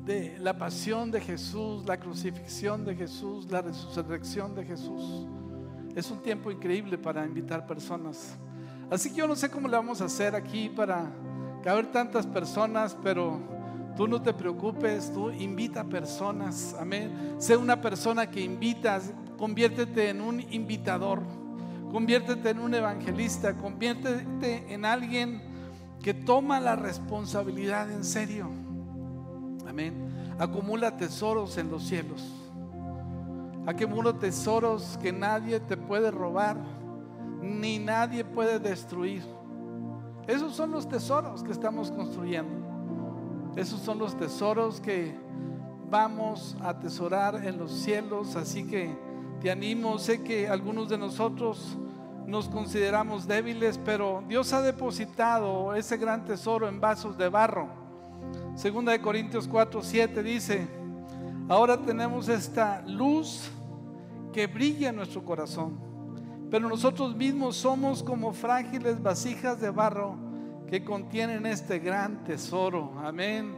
de 0.03 0.35
la 0.39 0.57
pasión 0.57 1.11
de 1.11 1.21
Jesús, 1.21 1.85
la 1.85 1.99
crucifixión 1.99 2.83
de 2.83 2.95
Jesús, 2.95 3.49
la 3.51 3.61
resurrección 3.61 4.55
de 4.55 4.65
Jesús. 4.65 5.27
Es 5.95 6.09
un 6.09 6.23
tiempo 6.23 6.49
increíble 6.49 6.97
para 6.97 7.23
invitar 7.23 7.67
personas. 7.67 8.35
Así 8.89 9.09
que 9.09 9.17
yo 9.17 9.27
no 9.27 9.35
sé 9.35 9.49
cómo 9.49 9.67
le 9.67 9.75
vamos 9.75 10.01
a 10.01 10.05
hacer 10.05 10.35
aquí 10.35 10.69
para 10.69 11.11
caber 11.63 11.91
tantas 11.91 12.25
personas, 12.25 12.97
pero 13.03 13.39
tú 13.95 14.07
no 14.07 14.21
te 14.21 14.33
preocupes, 14.33 15.13
tú 15.13 15.29
invita 15.29 15.83
personas, 15.83 16.75
amén. 16.79 17.35
Sé 17.37 17.55
una 17.55 17.79
persona 17.79 18.29
que 18.29 18.41
invitas, 18.41 19.11
conviértete 19.37 20.09
en 20.09 20.21
un 20.21 20.39
invitador. 20.51 21.21
Conviértete 21.91 22.51
en 22.51 22.59
un 22.59 22.73
evangelista, 22.73 23.57
conviértete 23.57 24.73
en 24.73 24.85
alguien 24.85 25.41
que 26.03 26.13
toma 26.13 26.59
la 26.59 26.75
responsabilidad 26.75 27.91
en 27.91 28.03
serio. 28.03 28.49
Amén. 29.67 29.93
Acumula 30.39 30.95
tesoros 30.97 31.57
en 31.57 31.69
los 31.69 31.83
cielos. 31.83 32.23
Acumula 33.65 34.13
tesoros 34.13 34.97
que 35.01 35.11
nadie 35.11 35.59
te 35.59 35.77
puede 35.77 36.11
robar, 36.11 36.57
ni 37.41 37.79
nadie 37.79 38.23
puede 38.23 38.59
destruir. 38.59 39.23
Esos 40.27 40.55
son 40.55 40.71
los 40.71 40.87
tesoros 40.87 41.43
que 41.43 41.51
estamos 41.51 41.91
construyendo. 41.91 42.51
Esos 43.55 43.79
son 43.79 43.97
los 43.97 44.15
tesoros 44.15 44.79
que 44.79 45.15
vamos 45.89 46.55
a 46.61 46.69
atesorar 46.69 47.43
en 47.45 47.57
los 47.57 47.71
cielos. 47.71 48.35
Así 48.35 48.65
que 48.65 48.95
te 49.41 49.49
animo, 49.49 49.97
sé 49.97 50.23
que 50.23 50.47
algunos 50.47 50.89
de 50.89 50.97
nosotros 50.97 51.77
nos 52.27 52.47
consideramos 52.47 53.27
débiles, 53.27 53.79
pero 53.83 54.23
Dios 54.27 54.53
ha 54.53 54.61
depositado 54.61 55.73
ese 55.73 55.97
gran 55.97 56.25
tesoro 56.25 56.67
en 56.67 56.79
vasos 56.79 57.17
de 57.17 57.27
barro. 57.27 57.67
Segunda 58.55 58.91
de 58.91 59.01
Corintios 59.01 59.47
4, 59.47 59.81
7 59.81 60.21
dice, 60.21 60.67
ahora 61.47 61.77
tenemos 61.77 62.29
esta 62.29 62.83
luz 62.85 63.49
que 64.31 64.45
brilla 64.45 64.89
en 64.89 64.97
nuestro 64.97 65.23
corazón, 65.23 65.79
pero 66.49 66.67
nosotros 66.67 67.15
mismos 67.15 67.55
somos 67.55 68.01
como 68.01 68.33
frágiles 68.33 69.01
vasijas 69.01 69.59
de 69.61 69.69
barro 69.69 70.15
que 70.67 70.83
contienen 70.83 71.45
este 71.45 71.79
gran 71.79 72.23
tesoro. 72.23 72.93
Amén. 73.03 73.55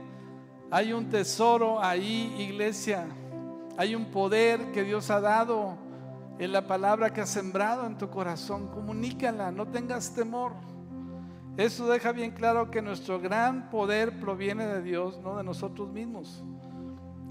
Hay 0.70 0.94
un 0.94 1.10
tesoro 1.10 1.84
ahí, 1.84 2.34
iglesia. 2.38 3.06
Hay 3.78 3.96
un 3.96 4.06
poder 4.06 4.72
que 4.72 4.84
Dios 4.84 5.10
ha 5.10 5.22
dado 5.22 5.78
en 6.40 6.52
la 6.52 6.68
palabra 6.68 7.12
que 7.12 7.22
ha 7.22 7.26
sembrado 7.26 7.86
en 7.86 7.98
tu 7.98 8.10
corazón. 8.10 8.68
Comunícala, 8.68 9.52
no 9.52 9.68
tengas 9.68 10.14
temor. 10.14 10.54
Eso 11.58 11.88
deja 11.88 12.12
bien 12.12 12.32
claro 12.32 12.72
que 12.72 12.82
nuestro 12.82 13.20
gran 13.20 13.70
poder 13.70 14.20
proviene 14.20 14.66
de 14.66 14.82
Dios, 14.82 15.20
no 15.22 15.38
de 15.38 15.44
nosotros 15.44 15.92
mismos. 15.92 16.44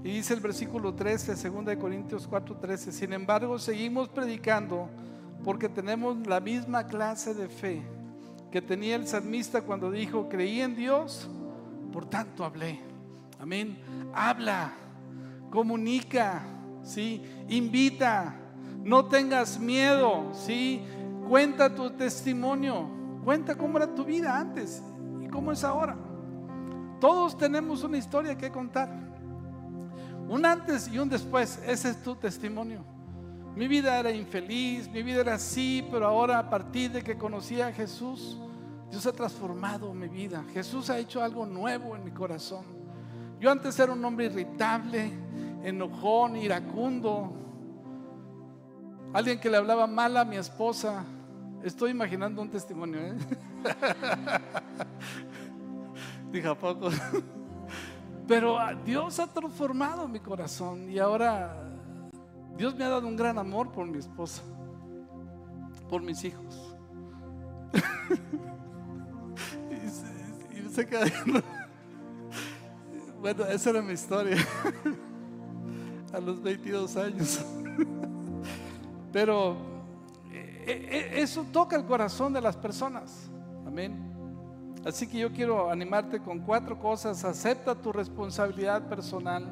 Y 0.03 0.11
dice 0.11 0.33
el 0.33 0.39
versículo 0.39 0.93
13, 0.93 1.49
2 1.49 1.75
Corintios 1.77 2.27
4, 2.27 2.57
13, 2.57 2.91
sin 2.91 3.13
embargo 3.13 3.59
seguimos 3.59 4.09
predicando 4.09 4.89
porque 5.43 5.69
tenemos 5.69 6.25
la 6.27 6.39
misma 6.39 6.85
clase 6.85 7.33
de 7.33 7.47
fe 7.47 7.81
que 8.51 8.61
tenía 8.61 8.95
el 8.95 9.07
salmista 9.07 9.61
cuando 9.61 9.89
dijo, 9.89 10.27
creí 10.27 10.61
en 10.61 10.75
Dios, 10.75 11.29
por 11.91 12.05
tanto 12.05 12.43
hablé. 12.43 12.79
Amén. 13.39 13.77
Habla, 14.13 14.73
comunica, 15.49 16.43
¿sí? 16.83 17.23
invita, 17.47 18.35
no 18.83 19.05
tengas 19.05 19.59
miedo, 19.59 20.31
¿sí? 20.33 20.81
cuenta 21.27 21.73
tu 21.73 21.89
testimonio. 21.91 22.89
Cuenta 23.23 23.55
cómo 23.55 23.77
era 23.77 23.93
tu 23.95 24.03
vida 24.03 24.37
antes 24.37 24.83
y 25.21 25.27
cómo 25.27 25.51
es 25.51 25.63
ahora. 25.63 25.95
Todos 26.99 27.37
tenemos 27.37 27.83
una 27.83 27.97
historia 27.97 28.37
que 28.37 28.51
contar. 28.51 28.89
Un 30.27 30.45
antes 30.45 30.87
y 30.87 30.99
un 30.99 31.07
después. 31.07 31.57
Ese 31.65 31.91
es 31.91 32.03
tu 32.03 32.15
testimonio. 32.15 32.83
Mi 33.55 33.67
vida 33.67 33.99
era 33.99 34.11
infeliz, 34.11 34.89
mi 34.89 35.03
vida 35.03 35.21
era 35.21 35.35
así, 35.35 35.85
pero 35.91 36.07
ahora 36.07 36.39
a 36.39 36.49
partir 36.49 36.91
de 36.91 37.03
que 37.03 37.17
conocí 37.17 37.61
a 37.61 37.71
Jesús, 37.71 38.39
Dios 38.89 39.05
ha 39.05 39.11
transformado 39.11 39.93
mi 39.93 40.07
vida. 40.07 40.43
Jesús 40.53 40.89
ha 40.89 40.97
hecho 40.97 41.23
algo 41.23 41.45
nuevo 41.45 41.95
en 41.95 42.03
mi 42.03 42.11
corazón. 42.11 42.65
Yo 43.39 43.51
antes 43.51 43.77
era 43.79 43.91
un 43.91 44.03
hombre 44.05 44.25
irritable, 44.25 45.11
enojón, 45.63 46.37
iracundo. 46.37 47.33
Alguien 49.13 49.39
que 49.39 49.49
le 49.49 49.57
hablaba 49.57 49.87
mal 49.87 50.15
a 50.15 50.23
mi 50.23 50.37
esposa, 50.37 51.03
Estoy 51.63 51.91
imaginando 51.91 52.41
un 52.41 52.49
testimonio, 52.49 52.99
¿eh? 52.99 53.13
Dije 56.31 56.47
a 56.47 56.55
poco. 56.55 56.89
Pero 58.27 58.57
ah, 58.57 58.73
Dios 58.73 59.19
ha 59.19 59.27
transformado 59.27 60.07
mi 60.07 60.19
corazón 60.19 60.89
y 60.89 60.97
ahora 60.97 61.69
Dios 62.61 62.75
me 62.75 62.85
ha 62.85 62.89
dado 62.89 63.07
un 63.07 63.15
gran 63.15 63.39
amor 63.39 63.71
por 63.71 63.87
mi 63.87 63.97
esposa, 63.97 64.43
por 65.89 65.99
mis 66.03 66.23
hijos. 66.23 66.75
y, 69.71 70.69
se, 70.69 70.87
bueno, 73.19 73.45
esa 73.45 73.69
era 73.71 73.81
mi 73.81 73.93
historia 73.93 74.37
a 76.13 76.19
los 76.19 76.39
22 76.39 76.97
años. 76.97 77.43
Pero 79.11 79.57
e, 80.31 81.15
e, 81.15 81.19
eso 81.19 81.43
toca 81.51 81.75
el 81.75 81.85
corazón 81.85 82.31
de 82.31 82.41
las 82.41 82.55
personas. 82.55 83.31
Amén. 83.65 83.97
Así 84.85 85.07
que 85.07 85.17
yo 85.17 85.31
quiero 85.31 85.71
animarte 85.71 86.19
con 86.19 86.41
cuatro 86.41 86.77
cosas. 86.77 87.25
Acepta 87.25 87.73
tu 87.73 87.91
responsabilidad 87.91 88.87
personal. 88.87 89.51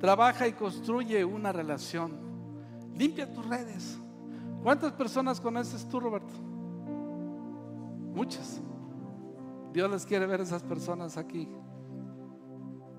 Trabaja 0.00 0.48
y 0.48 0.54
construye 0.54 1.26
una 1.26 1.52
relación. 1.52 2.21
Limpia 3.02 3.26
tus 3.32 3.44
redes. 3.44 3.98
¿Cuántas 4.62 4.92
personas 4.92 5.40
conoces 5.40 5.88
tú, 5.88 5.98
Roberto? 5.98 6.32
Muchas. 8.14 8.60
Dios 9.72 9.90
les 9.90 10.06
quiere 10.06 10.24
ver 10.24 10.38
a 10.38 10.44
esas 10.44 10.62
personas 10.62 11.16
aquí. 11.16 11.48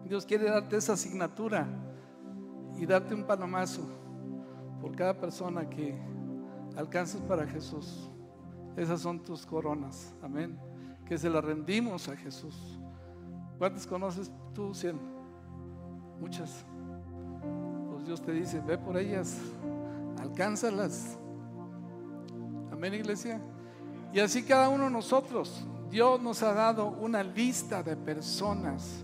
Dios 0.03 0.25
quiere 0.25 0.49
darte 0.49 0.75
esa 0.75 0.91
asignatura 0.93 1.65
y 2.77 2.85
darte 2.85 3.15
un 3.15 3.23
palomazo 3.23 3.81
por 4.81 4.93
cada 4.93 5.17
persona 5.17 5.69
que 5.69 5.97
alcances 6.75 7.21
para 7.21 7.47
Jesús. 7.47 8.09
Esas 8.75 8.99
son 8.99 9.23
tus 9.23 9.45
coronas. 9.45 10.13
Amén. 10.21 10.59
Que 11.05 11.17
se 11.17 11.29
las 11.29 11.45
rendimos 11.45 12.09
a 12.09 12.17
Jesús. 12.17 12.77
¿Cuántas 13.57 13.87
conoces 13.87 14.29
tú? 14.53 14.73
Cien. 14.73 14.99
Muchas. 16.19 16.65
Pues 17.89 18.05
Dios 18.05 18.21
te 18.21 18.33
dice, 18.33 18.59
ve 18.59 18.77
por 18.77 18.97
ellas, 18.97 19.39
alcánzalas. 20.23 21.17
Amén, 22.71 22.93
iglesia. 22.93 23.41
Y 24.13 24.19
así 24.19 24.43
cada 24.43 24.69
uno 24.69 24.85
de 24.85 24.89
nosotros, 24.89 25.65
Dios 25.89 26.21
nos 26.21 26.41
ha 26.43 26.53
dado 26.53 26.87
una 26.87 27.23
lista 27.23 27.83
de 27.83 27.95
personas. 27.95 29.03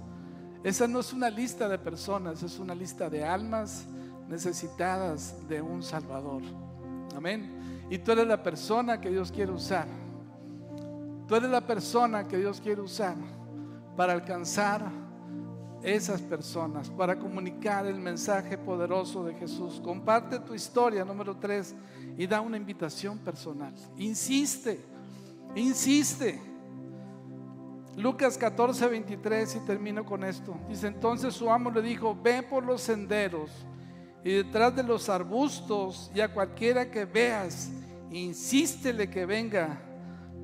Esa 0.63 0.87
no 0.87 0.99
es 0.99 1.13
una 1.13 1.29
lista 1.29 1.67
de 1.67 1.77
personas, 1.77 2.43
es 2.43 2.59
una 2.59 2.75
lista 2.75 3.09
de 3.09 3.23
almas 3.23 3.85
necesitadas 4.27 5.47
de 5.47 5.61
un 5.61 5.83
Salvador. 5.83 6.41
Amén. 7.15 7.87
Y 7.89 7.97
tú 7.97 8.11
eres 8.11 8.27
la 8.27 8.41
persona 8.41 9.01
que 9.01 9.09
Dios 9.09 9.31
quiere 9.31 9.51
usar. 9.51 9.87
Tú 11.27 11.35
eres 11.35 11.49
la 11.49 11.61
persona 11.61 12.27
que 12.27 12.37
Dios 12.37 12.59
quiere 12.61 12.81
usar 12.81 13.15
para 13.95 14.13
alcanzar 14.13 14.81
esas 15.83 16.21
personas, 16.21 16.89
para 16.89 17.17
comunicar 17.17 17.85
el 17.85 17.99
mensaje 17.99 18.57
poderoso 18.57 19.23
de 19.23 19.33
Jesús. 19.35 19.81
Comparte 19.83 20.39
tu 20.39 20.53
historia, 20.53 21.05
número 21.05 21.37
tres, 21.37 21.75
y 22.17 22.27
da 22.27 22.41
una 22.41 22.57
invitación 22.57 23.17
personal. 23.19 23.73
Insiste, 23.97 24.79
insiste. 25.55 26.41
Lucas 27.95 28.37
14, 28.37 28.87
23, 28.87 29.55
y 29.55 29.59
termino 29.59 30.05
con 30.05 30.23
esto. 30.23 30.57
Dice, 30.67 30.87
entonces 30.87 31.33
su 31.33 31.49
amo 31.49 31.71
le 31.71 31.81
dijo, 31.81 32.17
ve 32.21 32.43
por 32.43 32.63
los 32.63 32.81
senderos 32.81 33.51
y 34.23 34.31
detrás 34.31 34.75
de 34.75 34.83
los 34.83 35.09
arbustos 35.09 36.11
y 36.13 36.21
a 36.21 36.33
cualquiera 36.33 36.91
que 36.91 37.05
veas 37.05 37.71
insístele 38.11 39.09
que 39.09 39.25
venga 39.25 39.81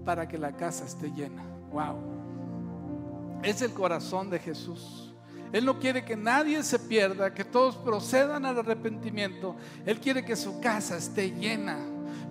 para 0.06 0.28
que 0.28 0.38
la 0.38 0.52
casa 0.52 0.86
esté 0.86 1.12
llena. 1.12 1.44
Wow. 1.72 3.40
Es 3.44 3.62
el 3.62 3.74
corazón 3.74 4.30
de 4.30 4.40
Jesús. 4.40 5.05
Él 5.52 5.66
no 5.66 5.80
quiere 5.80 6.04
que 6.04 6.16
nadie 6.16 6.62
se 6.64 6.80
pierda, 6.80 7.34
que 7.34 7.46
todos 7.46 7.78
procedan 7.78 8.46
al 8.46 8.60
arrepentimiento. 8.60 9.56
Él 9.86 10.00
quiere 10.00 10.26
que 10.26 10.36
su 10.36 10.60
casa 10.60 10.98
esté 10.98 11.32
llena. 11.32 11.78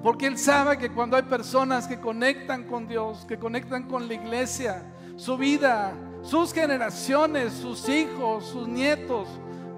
Porque 0.03 0.27
Él 0.27 0.37
sabe 0.37 0.77
que 0.77 0.92
cuando 0.92 1.16
hay 1.16 1.22
personas 1.22 1.87
que 1.87 1.98
conectan 1.98 2.64
con 2.64 2.87
Dios, 2.87 3.24
que 3.27 3.38
conectan 3.38 3.85
con 3.85 4.07
la 4.07 4.14
iglesia, 4.14 4.83
su 5.16 5.37
vida, 5.37 5.94
sus 6.22 6.53
generaciones, 6.53 7.53
sus 7.55 7.88
hijos, 7.88 8.44
sus 8.46 8.68
nietos, 8.68 9.29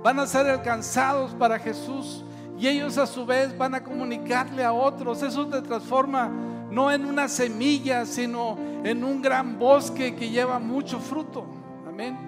van 0.03 0.19
a 0.19 0.27
ser 0.27 0.47
alcanzados 0.47 1.33
para 1.35 1.59
Jesús 1.59 2.25
y 2.59 2.69
ellos 2.69 2.97
a 2.99 3.07
su 3.07 3.27
vez 3.27 3.57
van 3.57 3.75
a 3.75 3.85
comunicarle 3.85 4.65
a 4.65 4.73
otros. 4.73 5.23
Eso 5.23 5.47
te 5.47 5.63
transforma 5.63 6.31
no 6.71 6.91
en 6.91 7.05
una 7.05 7.29
semilla, 7.29 8.07
sino 8.07 8.57
en 8.85 9.05
un 9.05 9.23
gran 9.23 9.59
bosque 9.59 10.15
que 10.15 10.31
lleva 10.31 10.59
mucho 10.59 10.99
fruto. 10.99 11.47
Amén. 11.87 12.26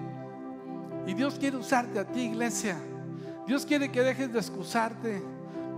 Y 1.09 1.15
Dios 1.15 1.39
quiere 1.39 1.57
usarte 1.57 1.97
a 1.97 2.05
ti, 2.05 2.21
iglesia. 2.21 2.77
Dios 3.47 3.65
quiere 3.65 3.91
que 3.91 4.01
dejes 4.01 4.31
de 4.31 4.37
excusarte 4.37 5.23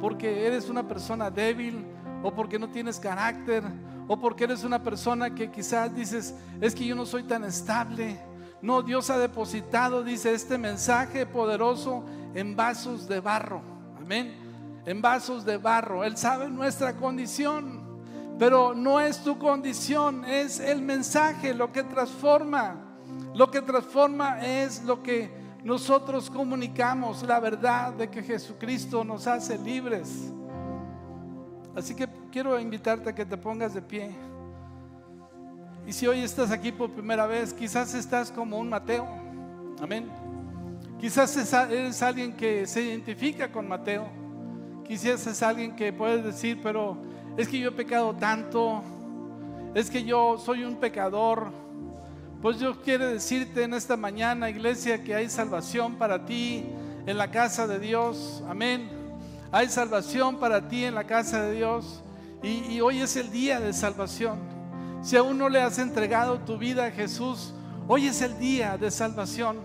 porque 0.02 0.46
eres 0.46 0.68
una 0.68 0.86
persona 0.86 1.32
débil 1.32 1.86
o 2.22 2.36
porque 2.36 2.60
no 2.60 2.70
tienes 2.70 3.00
carácter 3.00 3.64
o 4.10 4.20
porque 4.20 4.44
eres 4.44 4.66
una 4.66 4.84
persona 4.84 5.34
que 5.34 5.50
quizás 5.50 5.96
dices, 5.96 6.36
es 6.60 6.76
que 6.76 6.86
yo 6.86 6.96
no 6.96 7.06
soy 7.06 7.24
tan 7.24 7.46
estable. 7.46 8.20
No, 8.62 8.82
Dios 8.82 9.10
ha 9.10 9.18
depositado, 9.18 10.04
dice, 10.04 10.34
este 10.34 10.58
mensaje 10.58 11.26
poderoso 11.26 12.04
en 12.34 12.54
vasos 12.58 13.08
de 13.08 13.22
barro. 13.22 13.62
Amén 13.98 14.36
en 14.86 15.02
vasos 15.02 15.46
de 15.46 15.56
barro. 15.56 16.04
Él 16.04 16.18
sabe 16.18 16.50
nuestra 16.50 16.98
condición, 16.98 17.82
pero 18.38 18.74
no 18.74 19.00
es 19.00 19.24
tu 19.24 19.38
condición, 19.38 20.26
es 20.26 20.60
el 20.60 20.82
mensaje 20.82 21.54
lo 21.54 21.72
que 21.72 21.84
transforma. 21.84 22.91
Lo 23.34 23.50
que 23.50 23.62
transforma 23.62 24.46
es 24.46 24.84
lo 24.84 25.02
que 25.02 25.32
nosotros 25.64 26.30
comunicamos, 26.30 27.24
la 27.24 27.40
verdad 27.40 27.94
de 27.94 28.10
que 28.10 28.24
Jesucristo 28.24 29.04
nos 29.04 29.28
hace 29.28 29.58
libres. 29.58 30.32
Así 31.76 31.96
que 31.96 32.08
quiero 32.32 32.60
invitarte 32.60 33.10
a 33.10 33.16
que 33.16 33.26
te 33.26 33.38
pongas 33.38 33.74
de 33.74 33.82
pie. 33.82 34.12
Y 35.88 35.94
si 35.94 36.08
hoy 36.08 36.20
estás 36.20 36.52
aquí 36.52 36.72
por 36.72 36.92
primera 36.92 37.26
vez, 37.26 37.54
quizás 37.54 37.94
estás 37.94 38.32
como 38.32 38.58
un 38.58 38.70
Mateo. 38.70 39.08
Amén. 39.82 40.10
Quizás 41.00 41.36
eres 41.54 42.02
alguien 42.04 42.34
que 42.34 42.68
se 42.68 42.82
identifica 42.82 43.52
con 43.52 43.68
Mateo. 43.68 44.08
Quizás 44.84 45.26
es 45.26 45.42
alguien 45.42 45.76
que 45.76 45.94
puede 45.94 46.22
decir, 46.22 46.60
pero 46.62 46.98
es 47.38 47.48
que 47.48 47.58
yo 47.60 47.70
he 47.70 47.72
pecado 47.72 48.14
tanto, 48.16 48.84
es 49.74 49.90
que 49.90 50.04
yo 50.04 50.38
soy 50.38 50.64
un 50.66 50.76
pecador, 50.76 51.61
Pues 52.42 52.60
yo 52.60 52.82
quiero 52.82 53.06
decirte 53.06 53.62
en 53.62 53.76
esta 53.76 53.96
mañana, 53.96 54.50
iglesia, 54.50 55.04
que 55.04 55.14
hay 55.14 55.30
salvación 55.30 55.98
para 55.98 56.26
ti 56.26 56.66
en 57.06 57.16
la 57.16 57.30
casa 57.30 57.68
de 57.68 57.78
Dios. 57.78 58.44
Amén. 58.50 58.90
Hay 59.52 59.70
salvación 59.70 60.40
para 60.40 60.68
ti 60.68 60.86
en 60.86 60.96
la 60.96 61.04
casa 61.04 61.44
de 61.44 61.54
Dios. 61.54 62.02
Y, 62.42 62.82
hoy 62.82 63.00
es 63.00 63.16
el 63.16 63.30
día 63.30 63.60
de 63.60 63.74
salvación. 63.74 64.40
Si 65.04 65.16
aún 65.16 65.38
no 65.38 65.50
le 65.50 65.62
has 65.62 65.78
entregado 65.78 66.40
tu 66.40 66.58
vida 66.58 66.88
a 66.88 66.92
Jesús, 66.92 67.54
hoy 67.88 68.08
es 68.08 68.24
el 68.24 68.40
día 68.40 68.76
de 68.76 68.90
salvación. 68.90 69.58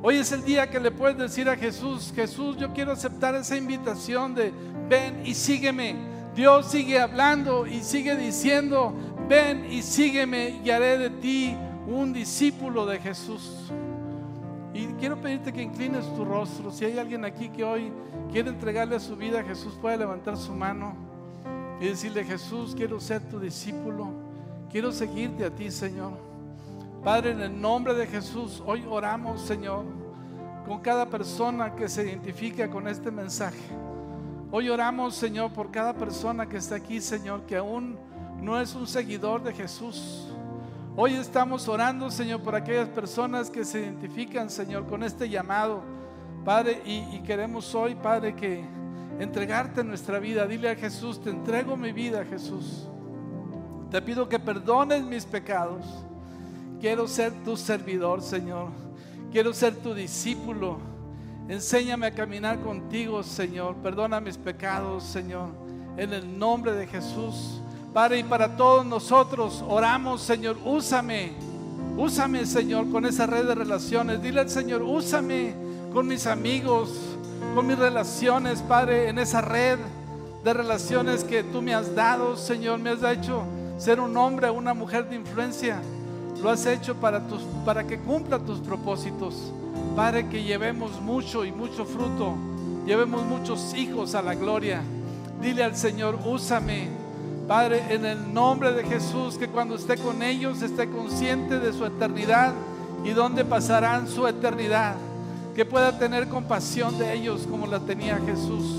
Hoy 0.00 0.18
es 0.18 0.30
el 0.30 0.44
día 0.44 0.70
que 0.70 0.78
le 0.78 0.92
puedes 0.92 1.18
decir 1.18 1.48
a 1.48 1.56
Jesús, 1.56 2.12
Jesús, 2.14 2.56
yo 2.56 2.72
quiero 2.72 2.92
aceptar 2.92 3.34
esa 3.34 3.56
invitación 3.56 4.36
de 4.36 4.52
ven 4.88 5.26
y 5.26 5.34
sígueme. 5.34 5.96
Dios 6.36 6.70
sigue 6.70 7.00
hablando 7.00 7.66
y 7.66 7.82
sigue 7.82 8.14
diciendo, 8.14 8.94
ven 9.28 9.66
y 9.68 9.82
sígueme 9.82 10.60
y 10.64 10.70
haré 10.70 10.96
de 10.96 11.10
ti 11.10 11.56
un 11.90 12.12
discípulo 12.12 12.86
de 12.86 12.98
Jesús. 13.00 13.70
Y 14.72 14.86
quiero 14.94 15.20
pedirte 15.20 15.52
que 15.52 15.62
inclines 15.62 16.06
tu 16.14 16.24
rostro. 16.24 16.70
Si 16.70 16.84
hay 16.84 16.98
alguien 16.98 17.24
aquí 17.24 17.48
que 17.48 17.64
hoy 17.64 17.92
quiere 18.30 18.50
entregarle 18.50 19.00
su 19.00 19.16
vida 19.16 19.40
a 19.40 19.42
Jesús, 19.42 19.74
puede 19.80 19.98
levantar 19.98 20.36
su 20.36 20.52
mano 20.52 20.94
y 21.80 21.86
decirle, 21.86 22.24
Jesús, 22.24 22.74
quiero 22.76 23.00
ser 23.00 23.20
tu 23.28 23.40
discípulo. 23.40 24.08
Quiero 24.70 24.92
seguirte 24.92 25.44
a 25.44 25.50
ti, 25.50 25.70
Señor. 25.70 26.12
Padre, 27.02 27.32
en 27.32 27.40
el 27.40 27.60
nombre 27.60 27.94
de 27.94 28.06
Jesús, 28.06 28.62
hoy 28.64 28.84
oramos, 28.88 29.40
Señor, 29.40 29.84
con 30.66 30.80
cada 30.80 31.06
persona 31.06 31.74
que 31.74 31.88
se 31.88 32.04
identifica 32.04 32.70
con 32.70 32.86
este 32.86 33.10
mensaje. 33.10 33.58
Hoy 34.52 34.68
oramos, 34.68 35.16
Señor, 35.16 35.52
por 35.52 35.70
cada 35.70 35.94
persona 35.94 36.46
que 36.46 36.58
está 36.58 36.76
aquí, 36.76 37.00
Señor, 37.00 37.42
que 37.46 37.56
aún 37.56 37.96
no 38.40 38.60
es 38.60 38.74
un 38.74 38.86
seguidor 38.86 39.42
de 39.42 39.52
Jesús. 39.52 40.30
Hoy 40.96 41.14
estamos 41.14 41.68
orando, 41.68 42.10
Señor, 42.10 42.42
por 42.42 42.56
aquellas 42.56 42.88
personas 42.88 43.48
que 43.48 43.64
se 43.64 43.80
identifican, 43.80 44.50
Señor, 44.50 44.86
con 44.88 45.04
este 45.04 45.28
llamado, 45.28 45.82
Padre, 46.44 46.82
y, 46.84 47.20
queremos 47.20 47.72
hoy, 47.76 47.94
Padre, 47.94 48.34
que 48.34 48.64
entregarte 49.20 49.84
nuestra 49.84 50.18
vida. 50.18 50.46
Dile 50.46 50.70
a 50.70 50.74
Jesús, 50.74 51.22
te 51.22 51.30
entrego 51.30 51.76
mi 51.76 51.92
vida, 51.92 52.24
Jesús. 52.24 52.88
Te 53.88 54.02
pido 54.02 54.28
que 54.28 54.40
perdones 54.40 55.04
mis 55.04 55.24
pecados. 55.24 55.86
Quiero 56.80 57.06
ser 57.06 57.32
tu 57.44 57.56
servidor, 57.56 58.20
Señor. 58.20 58.70
Quiero 59.30 59.54
ser 59.54 59.76
tu 59.76 59.94
discípulo. 59.94 60.78
Enséñame 61.48 62.08
a 62.08 62.14
caminar 62.14 62.58
contigo, 62.60 63.22
Señor. 63.22 63.76
Perdona 63.76 64.20
mis 64.20 64.36
pecados, 64.36 65.04
Señor. 65.04 65.50
En 65.96 66.12
el 66.12 66.36
nombre 66.36 66.72
de 66.72 66.88
Jesús. 66.88 67.62
Padre, 67.92 68.20
y 68.20 68.22
para 68.22 68.56
todos 68.56 68.86
nosotros 68.86 69.64
oramos, 69.68 70.22
Señor, 70.22 70.56
úsame, 70.64 71.32
úsame, 71.96 72.46
Señor, 72.46 72.88
con 72.88 73.04
esa 73.04 73.26
red 73.26 73.46
de 73.46 73.54
relaciones. 73.56 74.22
Dile 74.22 74.40
al 74.40 74.48
Señor, 74.48 74.82
úsame 74.82 75.54
con 75.92 76.06
mis 76.06 76.28
amigos, 76.28 76.90
con 77.52 77.66
mis 77.66 77.76
relaciones, 77.76 78.62
Padre, 78.62 79.08
en 79.08 79.18
esa 79.18 79.40
red 79.40 79.78
de 80.44 80.54
relaciones 80.54 81.24
que 81.24 81.42
tú 81.42 81.62
me 81.62 81.74
has 81.74 81.92
dado, 81.96 82.36
Señor, 82.36 82.78
me 82.78 82.90
has 82.90 83.02
hecho 83.02 83.42
ser 83.76 83.98
un 83.98 84.16
hombre, 84.16 84.50
una 84.50 84.72
mujer 84.72 85.08
de 85.08 85.16
influencia. 85.16 85.82
Lo 86.40 86.48
has 86.48 86.64
hecho 86.66 86.94
para, 86.94 87.26
tus, 87.26 87.42
para 87.64 87.88
que 87.88 87.98
cumpla 87.98 88.38
tus 88.38 88.60
propósitos. 88.60 89.52
Padre, 89.96 90.28
que 90.28 90.44
llevemos 90.44 91.00
mucho 91.00 91.44
y 91.44 91.50
mucho 91.50 91.84
fruto, 91.84 92.34
llevemos 92.86 93.24
muchos 93.24 93.74
hijos 93.74 94.14
a 94.14 94.22
la 94.22 94.36
gloria. 94.36 94.80
Dile 95.42 95.64
al 95.64 95.76
Señor, 95.76 96.18
úsame 96.24 96.99
Padre, 97.50 97.82
en 97.88 98.06
el 98.06 98.32
nombre 98.32 98.72
de 98.72 98.84
Jesús, 98.84 99.36
que 99.36 99.48
cuando 99.48 99.74
esté 99.74 99.96
con 99.96 100.22
ellos 100.22 100.62
esté 100.62 100.88
consciente 100.88 101.58
de 101.58 101.72
su 101.72 101.84
eternidad 101.84 102.52
y 103.02 103.10
dónde 103.10 103.44
pasarán 103.44 104.06
su 104.06 104.24
eternidad. 104.28 104.94
Que 105.56 105.64
pueda 105.64 105.98
tener 105.98 106.28
compasión 106.28 106.96
de 106.96 107.12
ellos 107.12 107.48
como 107.50 107.66
la 107.66 107.80
tenía 107.80 108.20
Jesús. 108.24 108.76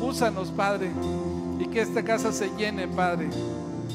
Úsanos, 0.00 0.48
Padre, 0.48 0.92
y 1.58 1.66
que 1.66 1.82
esta 1.82 2.02
casa 2.02 2.32
se 2.32 2.48
llene, 2.56 2.88
Padre. 2.88 3.28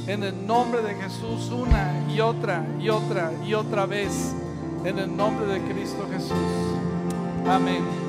En 0.05 0.21
el 0.21 0.45
nombre 0.45 0.83
de 0.83 0.93
Jesús, 0.93 1.49
una 1.49 2.05
y 2.07 2.19
otra 2.19 2.63
y 2.79 2.89
otra 2.89 3.31
y 3.43 3.55
otra 3.55 3.87
vez. 3.87 4.35
En 4.85 4.99
el 4.99 5.17
nombre 5.17 5.47
de 5.47 5.61
Cristo 5.61 6.07
Jesús. 6.11 6.37
Amén. 7.49 8.01